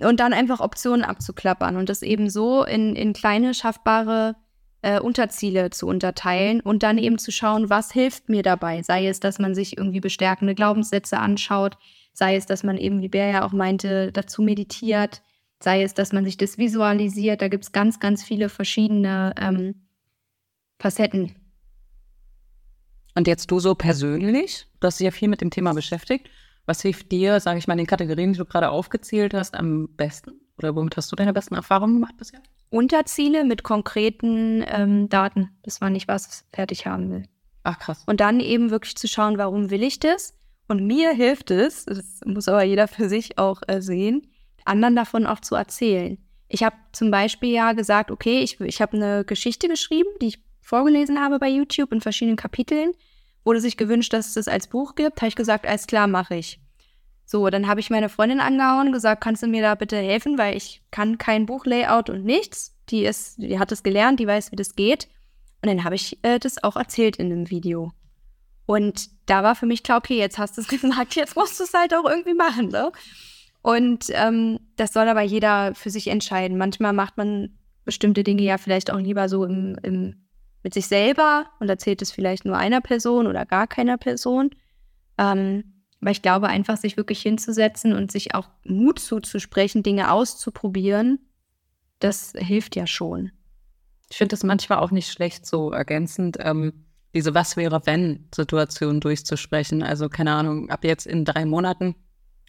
Und 0.00 0.20
dann 0.20 0.32
einfach 0.32 0.60
Optionen 0.60 1.04
abzuklappern 1.04 1.76
und 1.76 1.88
das 1.88 2.02
eben 2.02 2.30
so 2.30 2.64
in, 2.64 2.94
in 2.94 3.14
kleine 3.14 3.54
schaffbare 3.54 4.36
äh, 4.82 5.00
Unterziele 5.00 5.70
zu 5.70 5.86
unterteilen 5.86 6.60
und 6.60 6.82
dann 6.82 6.98
eben 6.98 7.18
zu 7.18 7.32
schauen, 7.32 7.70
was 7.70 7.92
hilft 7.92 8.28
mir 8.28 8.42
dabei. 8.42 8.82
Sei 8.82 9.08
es, 9.08 9.20
dass 9.20 9.38
man 9.38 9.54
sich 9.54 9.76
irgendwie 9.76 10.00
bestärkende 10.00 10.54
Glaubenssätze 10.54 11.18
anschaut, 11.18 11.76
sei 12.12 12.36
es, 12.36 12.46
dass 12.46 12.62
man 12.62 12.76
eben, 12.76 13.00
wie 13.00 13.08
Bär 13.08 13.28
ja 13.28 13.46
auch 13.46 13.52
meinte, 13.52 14.12
dazu 14.12 14.42
meditiert, 14.42 15.22
sei 15.60 15.82
es, 15.82 15.94
dass 15.94 16.12
man 16.12 16.24
sich 16.24 16.36
das 16.36 16.58
visualisiert. 16.58 17.42
Da 17.42 17.48
gibt 17.48 17.64
es 17.64 17.72
ganz, 17.72 18.00
ganz 18.00 18.22
viele 18.22 18.48
verschiedene 18.48 19.34
ähm, 19.40 19.86
Facetten 20.80 21.34
Und 23.16 23.26
jetzt 23.26 23.50
du 23.50 23.58
so 23.58 23.74
persönlich, 23.74 24.66
du 24.78 24.86
hast 24.86 25.00
dich 25.00 25.06
ja 25.06 25.10
viel 25.10 25.28
mit 25.28 25.40
dem 25.40 25.50
Thema 25.50 25.72
beschäftigt. 25.74 26.28
Was 26.66 26.82
hilft 26.82 27.10
dir, 27.10 27.40
sage 27.40 27.58
ich 27.58 27.66
mal, 27.66 27.74
in 27.74 27.78
den 27.78 27.86
Kategorien, 27.86 28.32
die 28.32 28.38
du 28.38 28.44
gerade 28.44 28.70
aufgezählt 28.70 29.34
hast, 29.34 29.56
am 29.56 29.88
besten? 29.96 30.32
Oder 30.58 30.76
womit 30.76 30.96
hast 30.96 31.10
du 31.10 31.16
deine 31.16 31.32
besten 31.32 31.54
Erfahrungen 31.54 31.94
gemacht 31.94 32.16
bisher? 32.16 32.42
Unterziele 32.70 33.44
mit 33.44 33.62
konkreten 33.62 34.64
ähm, 34.66 35.08
Daten. 35.08 35.50
Das 35.62 35.80
war 35.80 35.90
nicht, 35.90 36.08
was 36.08 36.26
ich 36.26 36.56
fertig 36.56 36.86
haben 36.86 37.10
will. 37.10 37.22
Ach 37.64 37.78
krass. 37.78 38.02
Und 38.06 38.20
dann 38.20 38.40
eben 38.40 38.70
wirklich 38.70 38.96
zu 38.96 39.08
schauen, 39.08 39.38
warum 39.38 39.70
will 39.70 39.82
ich 39.82 40.00
das? 40.00 40.34
Und 40.68 40.86
mir 40.86 41.12
hilft 41.12 41.50
es, 41.50 41.86
das 41.86 42.20
muss 42.24 42.48
aber 42.48 42.62
jeder 42.62 42.88
für 42.88 43.08
sich 43.08 43.38
auch 43.38 43.62
äh, 43.66 43.80
sehen, 43.80 44.26
anderen 44.64 44.96
davon 44.96 45.26
auch 45.26 45.40
zu 45.40 45.54
erzählen. 45.54 46.18
Ich 46.48 46.62
habe 46.62 46.76
zum 46.92 47.10
Beispiel 47.10 47.50
ja 47.52 47.72
gesagt, 47.72 48.10
okay, 48.10 48.40
ich, 48.40 48.60
ich 48.60 48.80
habe 48.80 48.96
eine 48.96 49.24
Geschichte 49.24 49.68
geschrieben, 49.68 50.08
die 50.20 50.28
ich 50.28 50.42
vorgelesen 50.60 51.20
habe 51.20 51.38
bei 51.38 51.48
YouTube 51.48 51.92
in 51.92 52.00
verschiedenen 52.00 52.36
Kapiteln. 52.36 52.92
Wurde 53.44 53.60
sich 53.60 53.76
gewünscht, 53.76 54.12
dass 54.12 54.28
es 54.28 54.34
das 54.34 54.48
als 54.48 54.66
Buch 54.66 54.94
gibt. 54.94 55.20
Habe 55.20 55.28
ich 55.28 55.36
gesagt, 55.36 55.66
alles 55.66 55.86
klar, 55.86 56.06
mache 56.06 56.36
ich. 56.36 56.60
So, 57.30 57.50
dann 57.50 57.68
habe 57.68 57.78
ich 57.78 57.90
meine 57.90 58.08
Freundin 58.08 58.40
angehauen, 58.40 58.90
gesagt, 58.90 59.22
kannst 59.22 59.42
du 59.42 59.48
mir 59.48 59.60
da 59.60 59.74
bitte 59.74 59.98
helfen, 59.98 60.38
weil 60.38 60.56
ich 60.56 60.80
kann 60.90 61.18
kein 61.18 61.44
Buchlayout 61.44 62.08
und 62.08 62.24
nichts. 62.24 62.74
Die 62.88 63.04
ist, 63.04 63.36
die 63.36 63.58
hat 63.58 63.70
es 63.70 63.82
gelernt, 63.82 64.18
die 64.18 64.26
weiß, 64.26 64.50
wie 64.50 64.56
das 64.56 64.74
geht. 64.74 65.08
Und 65.60 65.68
dann 65.68 65.84
habe 65.84 65.94
ich 65.94 66.18
äh, 66.24 66.38
das 66.38 66.64
auch 66.64 66.74
erzählt 66.74 67.16
in 67.18 67.30
einem 67.30 67.50
Video. 67.50 67.92
Und 68.64 69.10
da 69.26 69.42
war 69.42 69.54
für 69.56 69.66
mich 69.66 69.82
klar, 69.82 69.98
okay, 69.98 70.16
jetzt 70.16 70.38
hast 70.38 70.56
du 70.56 70.62
es 70.62 70.68
gesagt, 70.80 71.16
jetzt 71.16 71.36
musst 71.36 71.60
du 71.60 71.64
es 71.64 71.74
halt 71.74 71.94
auch 71.94 72.08
irgendwie 72.08 72.32
machen, 72.32 72.68
ne? 72.68 72.90
Und 73.60 74.06
ähm, 74.12 74.60
das 74.76 74.94
soll 74.94 75.06
aber 75.06 75.20
jeder 75.20 75.74
für 75.74 75.90
sich 75.90 76.08
entscheiden. 76.08 76.56
Manchmal 76.56 76.94
macht 76.94 77.18
man 77.18 77.58
bestimmte 77.84 78.24
Dinge 78.24 78.42
ja 78.42 78.56
vielleicht 78.56 78.90
auch 78.90 79.00
lieber 79.00 79.28
so 79.28 79.44
im, 79.44 79.76
im, 79.82 80.28
mit 80.62 80.72
sich 80.72 80.86
selber 80.86 81.50
und 81.60 81.68
erzählt 81.68 82.00
es 82.00 82.10
vielleicht 82.10 82.46
nur 82.46 82.56
einer 82.56 82.80
Person 82.80 83.26
oder 83.26 83.44
gar 83.44 83.66
keiner 83.66 83.98
Person. 83.98 84.48
Ähm, 85.18 85.77
weil 86.00 86.12
ich 86.12 86.22
glaube, 86.22 86.48
einfach 86.48 86.76
sich 86.76 86.96
wirklich 86.96 87.20
hinzusetzen 87.20 87.92
und 87.92 88.12
sich 88.12 88.34
auch 88.34 88.48
Mut 88.64 88.98
zuzusprechen, 88.98 89.82
Dinge 89.82 90.12
auszuprobieren, 90.12 91.18
das 91.98 92.32
hilft 92.36 92.76
ja 92.76 92.86
schon. 92.86 93.32
Ich 94.10 94.16
finde 94.16 94.36
es 94.36 94.44
manchmal 94.44 94.78
auch 94.78 94.90
nicht 94.90 95.10
schlecht, 95.10 95.44
so 95.46 95.70
ergänzend, 95.72 96.38
ähm, 96.40 96.84
diese 97.14 97.34
Was 97.34 97.56
wäre 97.56 97.82
wenn 97.84 98.28
Situation 98.34 99.00
durchzusprechen. 99.00 99.82
Also 99.82 100.08
keine 100.08 100.32
Ahnung, 100.32 100.70
ab 100.70 100.84
jetzt 100.84 101.06
in 101.06 101.24
drei 101.24 101.44
Monaten, 101.46 101.94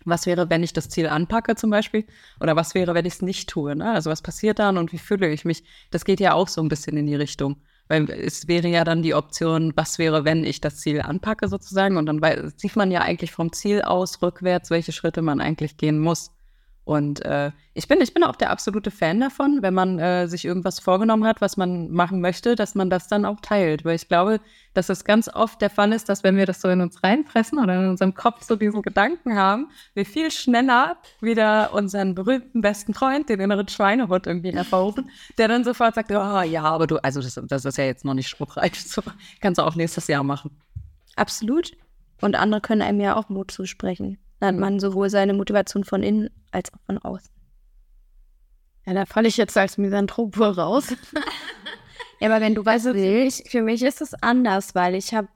was 0.05 0.25
wäre, 0.25 0.49
wenn 0.49 0.63
ich 0.63 0.73
das 0.73 0.89
Ziel 0.89 1.07
anpacke 1.07 1.55
zum 1.55 1.69
Beispiel? 1.69 2.05
Oder 2.39 2.55
was 2.55 2.73
wäre, 2.75 2.93
wenn 2.93 3.05
ich 3.05 3.15
es 3.15 3.21
nicht 3.21 3.49
tue? 3.49 3.75
Ne? 3.75 3.91
Also 3.91 4.09
was 4.09 4.21
passiert 4.21 4.59
dann 4.59 4.77
und 4.77 4.91
wie 4.91 4.97
fühle 4.97 5.29
ich 5.29 5.45
mich? 5.45 5.63
Das 5.91 6.05
geht 6.05 6.19
ja 6.19 6.33
auch 6.33 6.47
so 6.47 6.61
ein 6.61 6.69
bisschen 6.69 6.97
in 6.97 7.07
die 7.07 7.15
Richtung. 7.15 7.57
Weil 7.89 8.09
es 8.11 8.47
wäre 8.47 8.67
ja 8.67 8.83
dann 8.83 9.01
die 9.01 9.15
Option, 9.15 9.73
was 9.75 9.97
wäre, 9.97 10.23
wenn 10.23 10.45
ich 10.45 10.61
das 10.61 10.77
Ziel 10.77 11.01
anpacke 11.01 11.47
sozusagen. 11.47 11.97
Und 11.97 12.05
dann 12.05 12.21
sieht 12.55 12.75
man 12.75 12.91
ja 12.91 13.01
eigentlich 13.01 13.31
vom 13.31 13.51
Ziel 13.51 13.81
aus 13.81 14.21
rückwärts, 14.21 14.69
welche 14.69 14.91
Schritte 14.91 15.21
man 15.23 15.41
eigentlich 15.41 15.75
gehen 15.75 15.99
muss. 15.99 16.31
Und 16.89 17.23
äh, 17.23 17.51
ich, 17.75 17.87
bin, 17.87 18.01
ich 18.01 18.15
bin 18.15 18.23
auch 18.23 18.35
der 18.35 18.49
absolute 18.49 18.89
Fan 18.89 19.19
davon, 19.19 19.59
wenn 19.61 19.75
man 19.75 19.99
äh, 19.99 20.27
sich 20.27 20.43
irgendwas 20.43 20.79
vorgenommen 20.79 21.23
hat, 21.23 21.39
was 21.39 21.55
man 21.55 21.91
machen 21.91 22.19
möchte, 22.19 22.55
dass 22.55 22.73
man 22.73 22.89
das 22.89 23.07
dann 23.07 23.25
auch 23.25 23.41
teilt. 23.41 23.85
Weil 23.85 23.95
ich 23.95 24.07
glaube, 24.07 24.41
dass 24.73 24.89
es 24.89 25.05
ganz 25.05 25.29
oft 25.31 25.61
der 25.61 25.69
Fall 25.69 25.93
ist, 25.93 26.09
dass 26.09 26.23
wenn 26.23 26.35
wir 26.35 26.47
das 26.47 26.61
so 26.61 26.67
in 26.67 26.81
uns 26.81 27.03
reinpressen 27.03 27.59
oder 27.59 27.75
in 27.75 27.89
unserem 27.89 28.15
Kopf 28.15 28.41
so 28.41 28.55
diesen 28.55 28.81
Gedanken 28.81 29.35
haben, 29.35 29.69
wir 29.93 30.03
viel 30.03 30.31
schneller 30.31 30.97
wieder 31.21 31.75
unseren 31.75 32.15
berühmten 32.15 32.61
besten 32.61 32.95
Freund, 32.95 33.29
den 33.29 33.39
inneren 33.39 33.67
Schweinehund 33.67 34.25
irgendwie 34.25 34.51
hervorrufen, 34.51 35.11
der 35.37 35.47
dann 35.47 35.63
sofort 35.63 35.93
sagt, 35.93 36.09
oh 36.09 36.41
ja, 36.41 36.63
aber 36.63 36.87
du, 36.87 36.97
also 37.03 37.21
das, 37.21 37.39
das 37.39 37.65
ist 37.65 37.77
ja 37.77 37.83
jetzt 37.83 38.03
noch 38.03 38.15
nicht 38.15 38.29
spruchreich, 38.29 38.83
so 38.83 39.03
kannst 39.41 39.59
du 39.59 39.63
auch 39.63 39.75
nächstes 39.75 40.07
Jahr 40.07 40.23
machen. 40.23 40.59
Absolut. 41.15 41.71
Und 42.19 42.35
andere 42.35 42.61
können 42.61 42.81
einem 42.81 42.99
ja 42.99 43.15
auch 43.15 43.29
Mut 43.29 43.51
zusprechen. 43.51 44.17
Hat 44.41 44.55
man 44.55 44.79
sowohl 44.79 45.09
seine 45.09 45.33
Motivation 45.33 45.83
von 45.83 46.03
innen 46.03 46.29
als 46.51 46.73
auch 46.73 46.79
von 46.85 46.97
außen. 46.97 47.29
Ja, 48.85 48.93
da 48.93 49.05
falle 49.05 49.27
ich 49.27 49.37
jetzt 49.37 49.57
als 49.57 49.77
Misanthrop 49.77 50.39
raus. 50.39 50.87
ja, 52.19 52.29
aber 52.29 52.41
wenn 52.41 52.55
du 52.55 52.65
weißt, 52.65 52.87
also, 52.87 52.99
für 52.99 53.23
mich, 53.23 53.43
für 53.47 53.61
mich 53.61 53.83
ist 53.83 54.01
es 54.01 54.13
anders, 54.15 54.73
weil 54.75 54.95
ich 54.95 55.13
habe, 55.13 55.27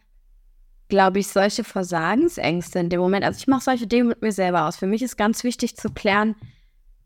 glaube 0.87 1.19
ich, 1.19 1.27
solche 1.27 1.63
Versagensängste 1.63 2.79
in 2.79 2.89
dem 2.89 2.99
Moment. 2.99 3.25
Also 3.25 3.37
ich 3.37 3.47
mache 3.47 3.63
solche 3.63 3.87
Dinge 3.87 4.05
mit 4.05 4.21
mir 4.21 4.31
selber 4.31 4.67
aus. 4.67 4.77
Für 4.77 4.87
mich 4.87 5.01
ist 5.01 5.17
ganz 5.17 5.43
wichtig 5.43 5.75
zu 5.75 5.89
klären, 5.89 6.35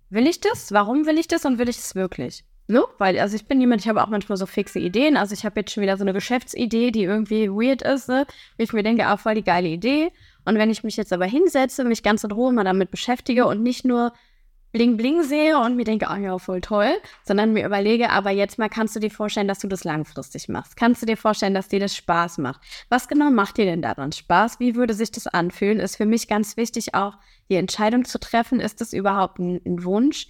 will 0.10 0.28
ich 0.28 0.40
das? 0.40 0.72
Warum 0.72 1.06
will 1.06 1.18
ich 1.18 1.28
das 1.28 1.46
und 1.46 1.58
will 1.58 1.70
ich 1.70 1.78
es 1.78 1.96
wirklich? 1.96 2.46
No? 2.68 2.86
Weil, 2.98 3.18
also 3.20 3.36
ich 3.36 3.46
bin 3.46 3.62
jemand, 3.62 3.82
ich 3.82 3.88
habe 3.88 4.04
auch 4.04 4.10
manchmal 4.10 4.38
so 4.38 4.46
fixe 4.46 4.80
Ideen. 4.80 5.16
Also 5.16 5.34
ich 5.34 5.46
habe 5.46 5.60
jetzt 5.62 5.72
schon 5.72 5.84
wieder 5.84 5.98
so 5.98 6.04
eine 6.04 6.14
Geschäftsidee, 6.14 6.92
die 6.92 7.04
irgendwie 7.04 7.50
weird 7.50 7.82
ist, 7.82 8.10
ne? 8.10 8.26
Wie 8.58 8.64
ich 8.64 8.74
mir 8.74 8.84
denke, 8.84 9.06
ah, 9.08 9.16
voll 9.16 9.36
die 9.36 9.44
geile 9.44 9.70
Idee. 9.70 10.12
Und 10.48 10.58
wenn 10.58 10.70
ich 10.70 10.82
mich 10.82 10.96
jetzt 10.96 11.12
aber 11.12 11.26
hinsetze, 11.26 11.84
mich 11.84 12.04
ganz 12.04 12.24
in 12.24 12.32
Ruhe 12.32 12.54
mal 12.54 12.64
damit 12.64 12.90
beschäftige 12.90 13.46
und 13.46 13.62
nicht 13.62 13.84
nur 13.84 14.14
Bling 14.72 14.96
Bling 14.96 15.24
sehe 15.24 15.60
und 15.60 15.76
mir 15.76 15.84
denke, 15.84 16.08
oh 16.10 16.16
ja, 16.16 16.38
voll 16.38 16.62
toll, 16.62 16.94
sondern 17.26 17.52
mir 17.52 17.66
überlege, 17.66 18.12
aber 18.12 18.32
jetzt 18.32 18.58
mal 18.58 18.70
kannst 18.70 18.96
du 18.96 19.02
dir 19.02 19.12
vorstellen, 19.12 19.50
dass 19.50 19.60
du 19.60 19.68
das 19.68 19.84
langfristig 19.84 20.48
machst. 20.48 20.78
Kannst 20.78 21.02
du 21.02 21.06
dir 21.06 21.18
vorstellen, 21.18 21.54
dass 21.54 21.68
dir 21.68 21.82
das 21.82 21.96
Spaß 21.98 22.38
macht? 22.38 22.62
Was 22.88 23.10
genau 23.10 23.30
macht 23.30 23.58
dir 23.58 23.66
denn 23.66 23.82
daran 23.82 24.14
Spaß? 24.14 24.62
Wie 24.62 24.76
würde 24.76 24.94
sich 24.94 25.12
das 25.12 25.28
anfühlen? 25.28 25.80
Ist 25.80 25.98
für 25.98 26.06
mich 26.06 26.30
ganz 26.30 26.56
wichtig 26.56 26.96
auch 26.96 27.18
die 27.50 27.56
Entscheidung 27.56 28.06
zu 28.06 28.18
treffen, 28.18 28.62
ist 28.62 28.80
das 28.80 28.94
überhaupt 28.94 29.40
ein, 29.40 29.60
ein 29.66 29.84
Wunsch, 29.84 30.28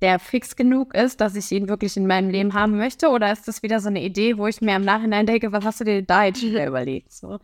der 0.00 0.18
fix 0.18 0.56
genug 0.56 0.92
ist, 0.94 1.20
dass 1.20 1.36
ich 1.36 1.52
ihn 1.52 1.68
wirklich 1.68 1.96
in 1.96 2.08
meinem 2.08 2.30
Leben 2.30 2.54
haben 2.54 2.76
möchte? 2.76 3.10
Oder 3.10 3.30
ist 3.30 3.46
das 3.46 3.62
wieder 3.62 3.78
so 3.78 3.88
eine 3.88 4.02
Idee, 4.02 4.38
wo 4.38 4.48
ich 4.48 4.60
mir 4.60 4.74
im 4.74 4.84
Nachhinein 4.84 5.26
denke, 5.26 5.52
was 5.52 5.64
hast 5.64 5.80
du 5.80 5.84
dir 5.84 6.02
da 6.02 6.24
jetzt 6.24 6.42
wieder 6.42 6.66
überlegt? 6.66 7.12
So. 7.12 7.38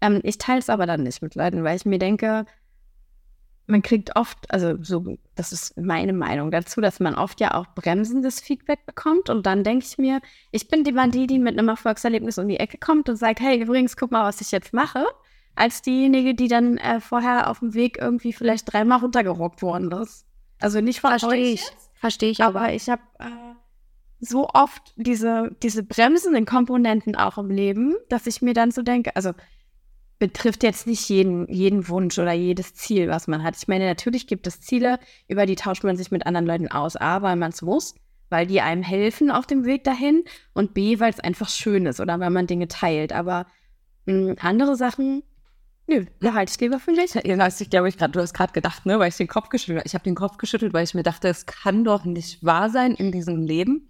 Ähm, 0.00 0.20
ich 0.22 0.38
teile 0.38 0.58
es 0.58 0.70
aber 0.70 0.86
dann 0.86 1.02
nicht 1.02 1.22
mit 1.22 1.34
Leuten, 1.34 1.64
weil 1.64 1.76
ich 1.76 1.84
mir 1.84 1.98
denke, 1.98 2.44
man 3.68 3.82
kriegt 3.82 4.16
oft, 4.16 4.50
also 4.50 4.82
so, 4.82 5.18
das 5.34 5.52
ist 5.52 5.76
meine 5.76 6.14
Meinung 6.14 6.50
dazu, 6.50 6.80
dass 6.80 7.00
man 7.00 7.14
oft 7.14 7.38
ja 7.40 7.54
auch 7.54 7.66
bremsendes 7.74 8.40
Feedback 8.40 8.86
bekommt. 8.86 9.28
Und 9.28 9.44
dann 9.44 9.62
denke 9.62 9.84
ich 9.84 9.98
mir, 9.98 10.20
ich 10.50 10.68
bin 10.68 10.84
immer 10.86 11.06
die, 11.08 11.26
die 11.26 11.38
mit 11.38 11.58
einem 11.58 11.68
Erfolgserlebnis 11.68 12.38
um 12.38 12.48
die 12.48 12.58
Ecke 12.58 12.78
kommt 12.78 13.08
und 13.08 13.16
sagt, 13.16 13.40
hey, 13.40 13.60
übrigens, 13.60 13.96
guck 13.96 14.10
mal, 14.10 14.24
was 14.24 14.40
ich 14.40 14.50
jetzt 14.52 14.72
mache, 14.72 15.04
als 15.54 15.82
diejenige, 15.82 16.34
die 16.34 16.48
dann 16.48 16.78
äh, 16.78 17.00
vorher 17.00 17.50
auf 17.50 17.58
dem 17.58 17.74
Weg 17.74 17.98
irgendwie 18.00 18.32
vielleicht 18.32 18.72
dreimal 18.72 19.00
runtergerockt 19.00 19.60
worden 19.60 19.92
ist. 19.92 20.24
Also 20.60 20.80
nicht 20.80 21.00
von 21.00 21.10
Verstehe 21.10 21.52
ich. 21.52 21.70
Verstehe 21.94 22.30
ich. 22.30 22.42
Aber 22.42 22.72
ich 22.72 22.88
habe 22.88 23.02
äh, 23.18 23.54
so 24.18 24.48
oft 24.48 24.94
diese, 24.96 25.54
diese 25.62 25.82
bremsenden 25.82 26.46
Komponenten 26.46 27.16
auch 27.16 27.36
im 27.36 27.50
Leben, 27.50 27.96
dass 28.08 28.26
ich 28.26 28.40
mir 28.40 28.54
dann 28.54 28.70
so 28.70 28.82
denke, 28.82 29.14
also 29.14 29.32
betrifft 30.18 30.62
jetzt 30.62 30.86
nicht 30.86 31.08
jeden, 31.08 31.46
jeden 31.48 31.88
Wunsch 31.88 32.18
oder 32.18 32.32
jedes 32.32 32.74
Ziel, 32.74 33.08
was 33.08 33.28
man 33.28 33.42
hat. 33.42 33.56
Ich 33.56 33.68
meine, 33.68 33.86
natürlich 33.86 34.26
gibt 34.26 34.46
es 34.46 34.60
Ziele, 34.60 34.98
über 35.28 35.46
die 35.46 35.56
tauscht 35.56 35.84
man 35.84 35.96
sich 35.96 36.10
mit 36.10 36.26
anderen 36.26 36.46
Leuten 36.46 36.68
aus. 36.68 36.96
A, 36.96 37.22
weil 37.22 37.36
man 37.36 37.50
es 37.50 37.62
muss, 37.62 37.94
weil 38.28 38.46
die 38.46 38.60
einem 38.60 38.82
helfen 38.82 39.30
auf 39.30 39.46
dem 39.46 39.64
Weg 39.64 39.84
dahin. 39.84 40.24
Und 40.54 40.74
B, 40.74 40.98
weil 40.98 41.10
es 41.10 41.20
einfach 41.20 41.48
schön 41.48 41.86
ist 41.86 42.00
oder 42.00 42.18
weil 42.18 42.30
man 42.30 42.46
Dinge 42.46 42.68
teilt. 42.68 43.12
Aber 43.12 43.46
mh, 44.06 44.30
hm, 44.30 44.36
andere 44.40 44.76
Sachen, 44.76 45.22
nö, 45.86 46.04
da 46.20 46.34
halte 46.34 46.52
ich 46.52 46.60
lieber 46.60 46.80
für 46.80 46.92
mich. 46.92 47.14
Ja, 47.14 47.46
ich 47.46 47.70
glaube, 47.70 47.88
ich 47.88 47.96
grad, 47.96 48.16
du 48.16 48.20
hast 48.20 48.34
gerade 48.34 48.52
gedacht, 48.52 48.86
ne, 48.86 48.98
weil 48.98 49.10
ich 49.10 49.16
den 49.16 49.28
Kopf 49.28 49.50
geschüttelt 49.50 49.78
habe. 49.78 49.86
Ich 49.86 49.94
habe 49.94 50.04
den 50.04 50.16
Kopf 50.16 50.36
geschüttelt, 50.36 50.72
weil 50.72 50.84
ich 50.84 50.94
mir 50.94 51.04
dachte, 51.04 51.28
es 51.28 51.46
kann 51.46 51.84
doch 51.84 52.04
nicht 52.04 52.44
wahr 52.44 52.70
sein 52.70 52.94
in 52.94 53.12
diesem 53.12 53.42
Leben, 53.42 53.88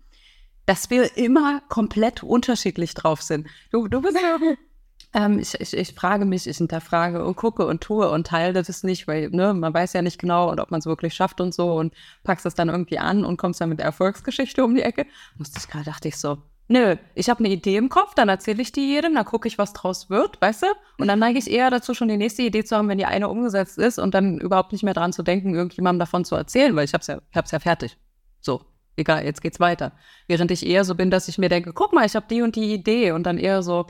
dass 0.67 0.91
wir 0.91 1.17
immer 1.17 1.63
komplett 1.71 2.23
unterschiedlich 2.23 2.93
drauf 2.93 3.23
sind. 3.23 3.49
Du, 3.73 3.89
du 3.89 4.03
bist 4.03 4.19
ja 4.21 4.39
ähm, 5.15 5.39
ich, 5.39 5.55
ich, 5.61 5.77
ich 5.77 5.95
frage 5.95 6.25
mich, 6.25 6.47
ich 6.47 6.59
hinterfrage 6.59 7.25
und 7.25 7.37
gucke 7.37 7.67
und 7.67 7.81
tue 7.81 8.11
und 8.11 8.27
teile 8.27 8.53
das 8.53 8.83
nicht, 8.83 9.09
weil 9.09 9.31
ne, 9.31 9.55
man 9.55 9.73
weiß 9.73 9.95
ja 9.95 10.03
nicht 10.03 10.19
genau, 10.19 10.51
und 10.51 10.61
ob 10.61 10.71
man 10.71 10.81
es 10.81 10.87
wirklich 10.87 11.15
schafft 11.15 11.41
und 11.41 11.55
so 11.55 11.75
und 11.75 11.95
packst 12.25 12.47
es 12.47 12.55
dann 12.55 12.69
irgendwie 12.69 12.99
an 12.99 13.25
und 13.25 13.37
kommst 13.37 13.61
dann 13.61 13.71
mit 13.71 13.79
der 13.79 13.87
Erfolgsgeschichte 13.87 14.65
um 14.65 14.75
die 14.75 14.83
Ecke. 14.83 15.07
Musste 15.37 15.59
ich 15.59 15.69
gerade, 15.69 15.85
dachte 15.87 16.09
ich 16.09 16.19
so, 16.19 16.39
nö, 16.69 16.97
ich 17.15 17.31
habe 17.31 17.41
eine 17.41 17.53
Idee 17.53 17.77
im 17.77 17.89
Kopf, 17.89 18.15
dann 18.15 18.29
erzähle 18.29 18.63
ich 18.63 18.73
die 18.73 18.87
jedem, 18.87 19.15
dann 19.15 19.25
gucke 19.25 19.49
ich, 19.49 19.59
was 19.59 19.73
draus 19.73 20.11
wird, 20.11 20.41
weißt 20.41 20.63
du? 20.63 20.67
Und 20.99 21.09
dann 21.09 21.19
neige 21.19 21.39
ich 21.39 21.51
eher 21.51 21.71
dazu, 21.71 21.95
schon 21.95 22.09
die 22.09 22.17
nächste 22.17 22.43
Idee 22.43 22.65
zu 22.65 22.77
haben, 22.77 22.89
wenn 22.89 22.99
die 22.99 23.07
eine 23.07 23.29
umgesetzt 23.29 23.79
ist 23.79 23.99
und 23.99 24.15
dann 24.15 24.39
überhaupt 24.39 24.73
nicht 24.73 24.85
mehr 24.85 24.95
dran 24.95 25.13
zu 25.13 25.23
denken, 25.23 25.55
irgendjemandem 25.55 26.01
davon 26.01 26.25
zu 26.25 26.37
erzählen, 26.37 26.77
weil 26.77 26.85
ich 26.85 26.95
hab's 26.95 27.07
ja, 27.07 27.21
ich 27.31 27.37
hab's 27.37 27.51
ja 27.51 27.59
fertig. 27.59 27.97
So, 28.41 28.63
egal, 28.97 29.25
jetzt 29.25 29.41
geht's 29.41 29.61
weiter. 29.61 29.93
Während 30.27 30.51
ich 30.51 30.67
eher 30.67 30.85
so 30.85 30.95
bin, 30.95 31.11
dass 31.11 31.29
ich 31.29 31.39
mir 31.39 31.49
denke, 31.49 31.73
guck 31.73 31.93
mal, 31.93 32.05
ich 32.05 32.15
habe 32.15 32.27
die 32.29 32.43
und 32.43 32.55
die 32.57 32.75
Idee 32.75 33.13
und 33.13 33.25
dann 33.25 33.39
eher 33.39 33.63
so, 33.63 33.87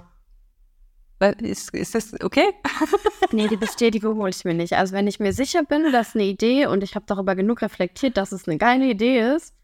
ist, 1.21 1.75
ist 1.75 1.95
das 1.95 2.13
okay? 2.23 2.53
nee, 3.33 3.49
die 3.49 3.57
Bestätigung 3.57 4.19
hole 4.19 4.31
ich 4.31 4.45
mir 4.45 4.55
nicht. 4.55 4.75
Also 4.75 4.93
wenn 4.95 5.07
ich 5.07 5.19
mir 5.19 5.33
sicher 5.33 5.65
bin, 5.65 5.91
dass 5.93 6.15
eine 6.15 6.25
Idee 6.25 6.67
und 6.67 6.83
ich 6.83 6.95
habe 6.95 7.07
darüber 7.07 7.35
genug 7.35 7.63
reflektiert, 7.63 8.17
dass 8.17 8.33
es 8.33 8.47
eine 8.47 8.59
geile 8.59 8.87
Idee 8.87 9.35
ist, 9.35 9.55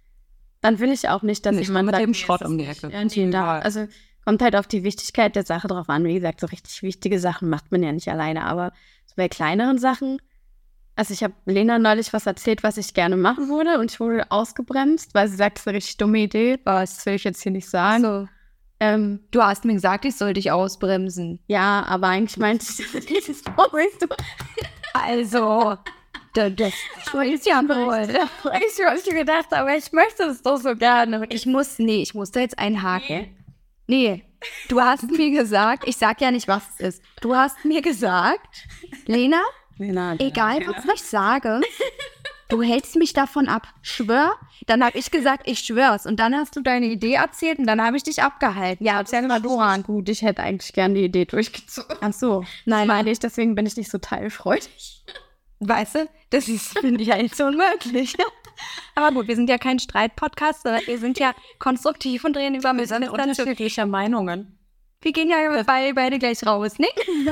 dann 0.60 0.78
will 0.78 0.90
ich 0.90 1.08
auch 1.08 1.22
nicht, 1.22 1.46
dass 1.46 1.54
nicht 1.54 1.68
jemand 1.68 1.86
mit 1.86 1.94
sagt, 1.94 2.06
dem 2.06 2.14
Schrott 2.14 2.42
um 2.42 2.58
die 2.58 2.64
Ecke. 2.64 2.90
Da. 3.30 3.58
Also 3.60 3.86
kommt 4.24 4.42
halt 4.42 4.56
auf 4.56 4.66
die 4.66 4.82
Wichtigkeit 4.82 5.36
der 5.36 5.44
Sache 5.44 5.68
drauf 5.68 5.88
an. 5.88 6.04
Wie 6.04 6.14
gesagt, 6.14 6.40
so 6.40 6.46
richtig 6.46 6.82
wichtige 6.82 7.20
Sachen 7.20 7.48
macht 7.50 7.70
man 7.70 7.82
ja 7.82 7.92
nicht 7.92 8.08
alleine. 8.08 8.44
Aber 8.44 8.72
so 9.06 9.14
bei 9.16 9.28
kleineren 9.28 9.78
Sachen, 9.78 10.20
also 10.96 11.12
ich 11.12 11.22
habe 11.22 11.34
Lena 11.44 11.78
neulich 11.78 12.12
was 12.12 12.26
erzählt, 12.26 12.62
was 12.62 12.78
ich 12.78 12.94
gerne 12.94 13.16
machen 13.16 13.48
würde 13.48 13.78
und 13.78 13.92
ich 13.92 14.00
wurde 14.00 14.30
ausgebremst, 14.30 15.14
weil 15.14 15.28
sie 15.28 15.36
sagt, 15.36 15.58
das 15.58 15.62
ist 15.62 15.68
eine 15.68 15.76
richtig 15.76 15.96
dumme 15.98 16.18
Idee. 16.18 16.58
Aber 16.64 16.80
das 16.80 17.04
will 17.04 17.14
ich 17.14 17.24
jetzt 17.24 17.42
hier 17.42 17.52
nicht 17.52 17.68
sagen. 17.68 18.02
So. 18.02 18.28
Ähm, 18.84 19.20
Du 19.30 19.42
hast 19.42 19.64
mir 19.64 19.74
gesagt, 19.74 20.04
ich 20.04 20.16
soll 20.16 20.32
dich 20.34 20.50
ausbremsen. 20.50 21.40
ja, 21.46 21.84
aber 21.88 22.08
eigentlich 22.08 22.36
meinte 22.38 22.64
ich 22.68 22.76
das 23.26 23.42
du 23.42 24.06
Also, 24.92 25.76
da- 26.34 26.50
das 26.50 26.72
ist 27.24 27.46
ja 27.46 27.62
wohl. 27.62 28.08
weißt 28.08 28.78
du, 28.78 28.82
was 28.84 29.06
ich 29.06 29.14
gedacht 29.14 29.46
habe, 29.50 29.58
aber 29.58 29.76
ich 29.76 29.92
möchte 29.92 30.24
es 30.24 30.42
doch 30.42 30.56
so 30.58 30.74
gerne. 30.76 31.26
Ich 31.30 31.46
muss, 31.46 31.78
nee, 31.78 32.02
ich 32.02 32.14
muss 32.14 32.30
da 32.30 32.40
jetzt 32.40 32.58
einhaken. 32.58 33.36
Nee, 33.86 34.24
du 34.68 34.80
hast 34.80 35.10
mir 35.10 35.30
gesagt, 35.30 35.84
ich 35.86 35.96
sag 35.96 36.20
ja 36.20 36.30
nicht, 36.30 36.48
was 36.48 36.62
es 36.78 36.96
ist. 36.96 37.02
Du 37.20 37.34
hast 37.34 37.64
mir 37.64 37.82
gesagt, 37.82 38.66
Lena, 39.06 39.42
Lena, 39.76 40.14
egal 40.18 40.60
was 40.66 40.84
ich 40.94 41.02
sage, 41.02 41.60
du 42.48 42.62
hältst 42.62 42.96
mich 42.96 43.12
davon 43.12 43.48
ab. 43.48 43.68
Schwör. 43.82 44.32
Dann 44.66 44.84
habe 44.84 44.98
ich 44.98 45.10
gesagt, 45.10 45.48
ich 45.48 45.60
schwör's. 45.60 46.06
Und 46.06 46.20
dann 46.20 46.34
hast 46.34 46.56
du 46.56 46.60
deine 46.60 46.86
Idee 46.86 47.14
erzählt 47.14 47.58
und 47.58 47.66
dann 47.66 47.82
habe 47.82 47.96
ich 47.96 48.02
dich 48.02 48.22
abgehalten. 48.22 48.84
Ja, 48.84 49.02
ja 49.02 49.18
immer 49.18 49.40
Duran, 49.40 49.82
gut, 49.82 50.08
ich 50.08 50.22
hätte 50.22 50.42
eigentlich 50.42 50.72
gerne 50.72 50.94
die 50.94 51.04
Idee 51.04 51.24
durchgezogen. 51.24 51.96
Ach 52.00 52.12
so. 52.12 52.44
Nein, 52.64 52.86
meine 52.86 53.10
ich, 53.10 53.18
deswegen 53.18 53.54
bin 53.54 53.66
ich 53.66 53.76
nicht 53.76 53.90
so 53.90 53.98
teilfreudig. 53.98 55.04
Weißt 55.60 55.94
du, 55.94 56.08
das 56.30 56.48
ist, 56.48 56.78
finde 56.78 57.02
ich 57.02 57.12
eigentlich 57.12 57.34
so 57.34 57.46
unmöglich. 57.46 58.14
Aber 58.94 59.12
gut, 59.12 59.28
wir 59.28 59.36
sind 59.36 59.48
ja 59.48 59.58
kein 59.58 59.78
Streit-Podcast, 59.78 60.62
sondern 60.62 60.82
wir 60.86 60.98
sind 60.98 61.18
ja 61.18 61.34
konstruktiv 61.58 62.24
und 62.24 62.36
reden 62.36 62.54
über 62.56 62.72
Missverständnisse. 62.72 63.42
unterschiedlicher 63.42 63.86
Meinungen. 63.86 64.53
Wir 65.04 65.12
gehen 65.12 65.28
ja 65.28 65.62
beide, 65.66 65.92
beide 65.92 66.18
gleich 66.18 66.46
raus, 66.46 66.78
ne? 66.78 66.88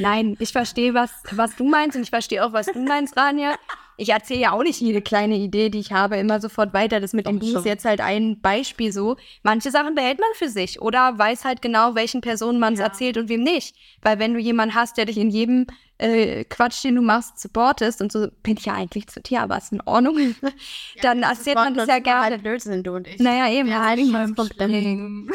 Nein, 0.00 0.36
ich 0.40 0.50
verstehe, 0.50 0.92
was, 0.92 1.12
was 1.30 1.54
du 1.54 1.62
meinst 1.64 1.96
und 1.96 2.02
ich 2.02 2.10
verstehe 2.10 2.44
auch, 2.44 2.52
was 2.52 2.66
du 2.66 2.80
meinst, 2.80 3.16
Rania. 3.16 3.56
Ich 3.98 4.10
erzähle 4.10 4.40
ja 4.40 4.52
auch 4.52 4.62
nicht 4.62 4.80
jede 4.80 5.00
kleine 5.00 5.36
Idee, 5.36 5.70
die 5.70 5.78
ich 5.78 5.92
habe, 5.92 6.16
immer 6.16 6.40
sofort 6.40 6.74
weiter. 6.74 7.00
Das 7.00 7.12
mit 7.12 7.26
dem 7.26 7.38
Buch 7.38 7.56
ist 7.56 7.64
jetzt 7.64 7.84
halt 7.84 8.00
ein 8.00 8.40
Beispiel 8.40 8.92
so. 8.92 9.16
Manche 9.42 9.70
Sachen 9.70 9.94
behält 9.94 10.18
man 10.18 10.28
für 10.34 10.50
sich 10.50 10.82
oder 10.82 11.18
weiß 11.18 11.44
halt 11.44 11.62
genau, 11.62 11.94
welchen 11.94 12.20
Personen 12.20 12.58
man 12.58 12.74
es 12.74 12.80
erzählt 12.80 13.16
und 13.16 13.28
wem 13.28 13.42
nicht. 13.42 13.74
Weil 14.02 14.18
wenn 14.18 14.34
du 14.34 14.40
jemanden 14.40 14.74
hast, 14.74 14.98
der 14.98 15.06
dich 15.06 15.16
in 15.16 15.30
jedem 15.30 15.66
äh, 15.98 16.44
Quatsch, 16.44 16.84
den 16.84 16.96
du 16.96 17.02
machst, 17.02 17.40
supportest 17.40 18.02
und 18.02 18.12
so, 18.12 18.28
bin 18.42 18.56
ich 18.58 18.66
ja 18.66 18.74
eigentlich 18.74 19.06
zu 19.06 19.20
dir, 19.20 19.40
aber 19.42 19.56
ist 19.56 19.72
in 19.72 19.80
Ordnung. 19.80 20.34
Dann 21.02 21.22
erzählt 21.22 21.56
man 21.56 21.74
das 21.74 21.88
ja 21.88 21.98
gerne. 21.98 22.24
Halt 22.26 22.42
Blödsinn, 22.42 22.82
du 22.82 22.96
und 22.96 23.06
ich. 23.06 23.18
Naja, 23.18 23.50
eben. 23.50 23.68
Ja, 23.68 23.82
einigen 23.82 24.10
wir 24.12 24.22
uns 24.24 24.34
Problem. 24.34 25.30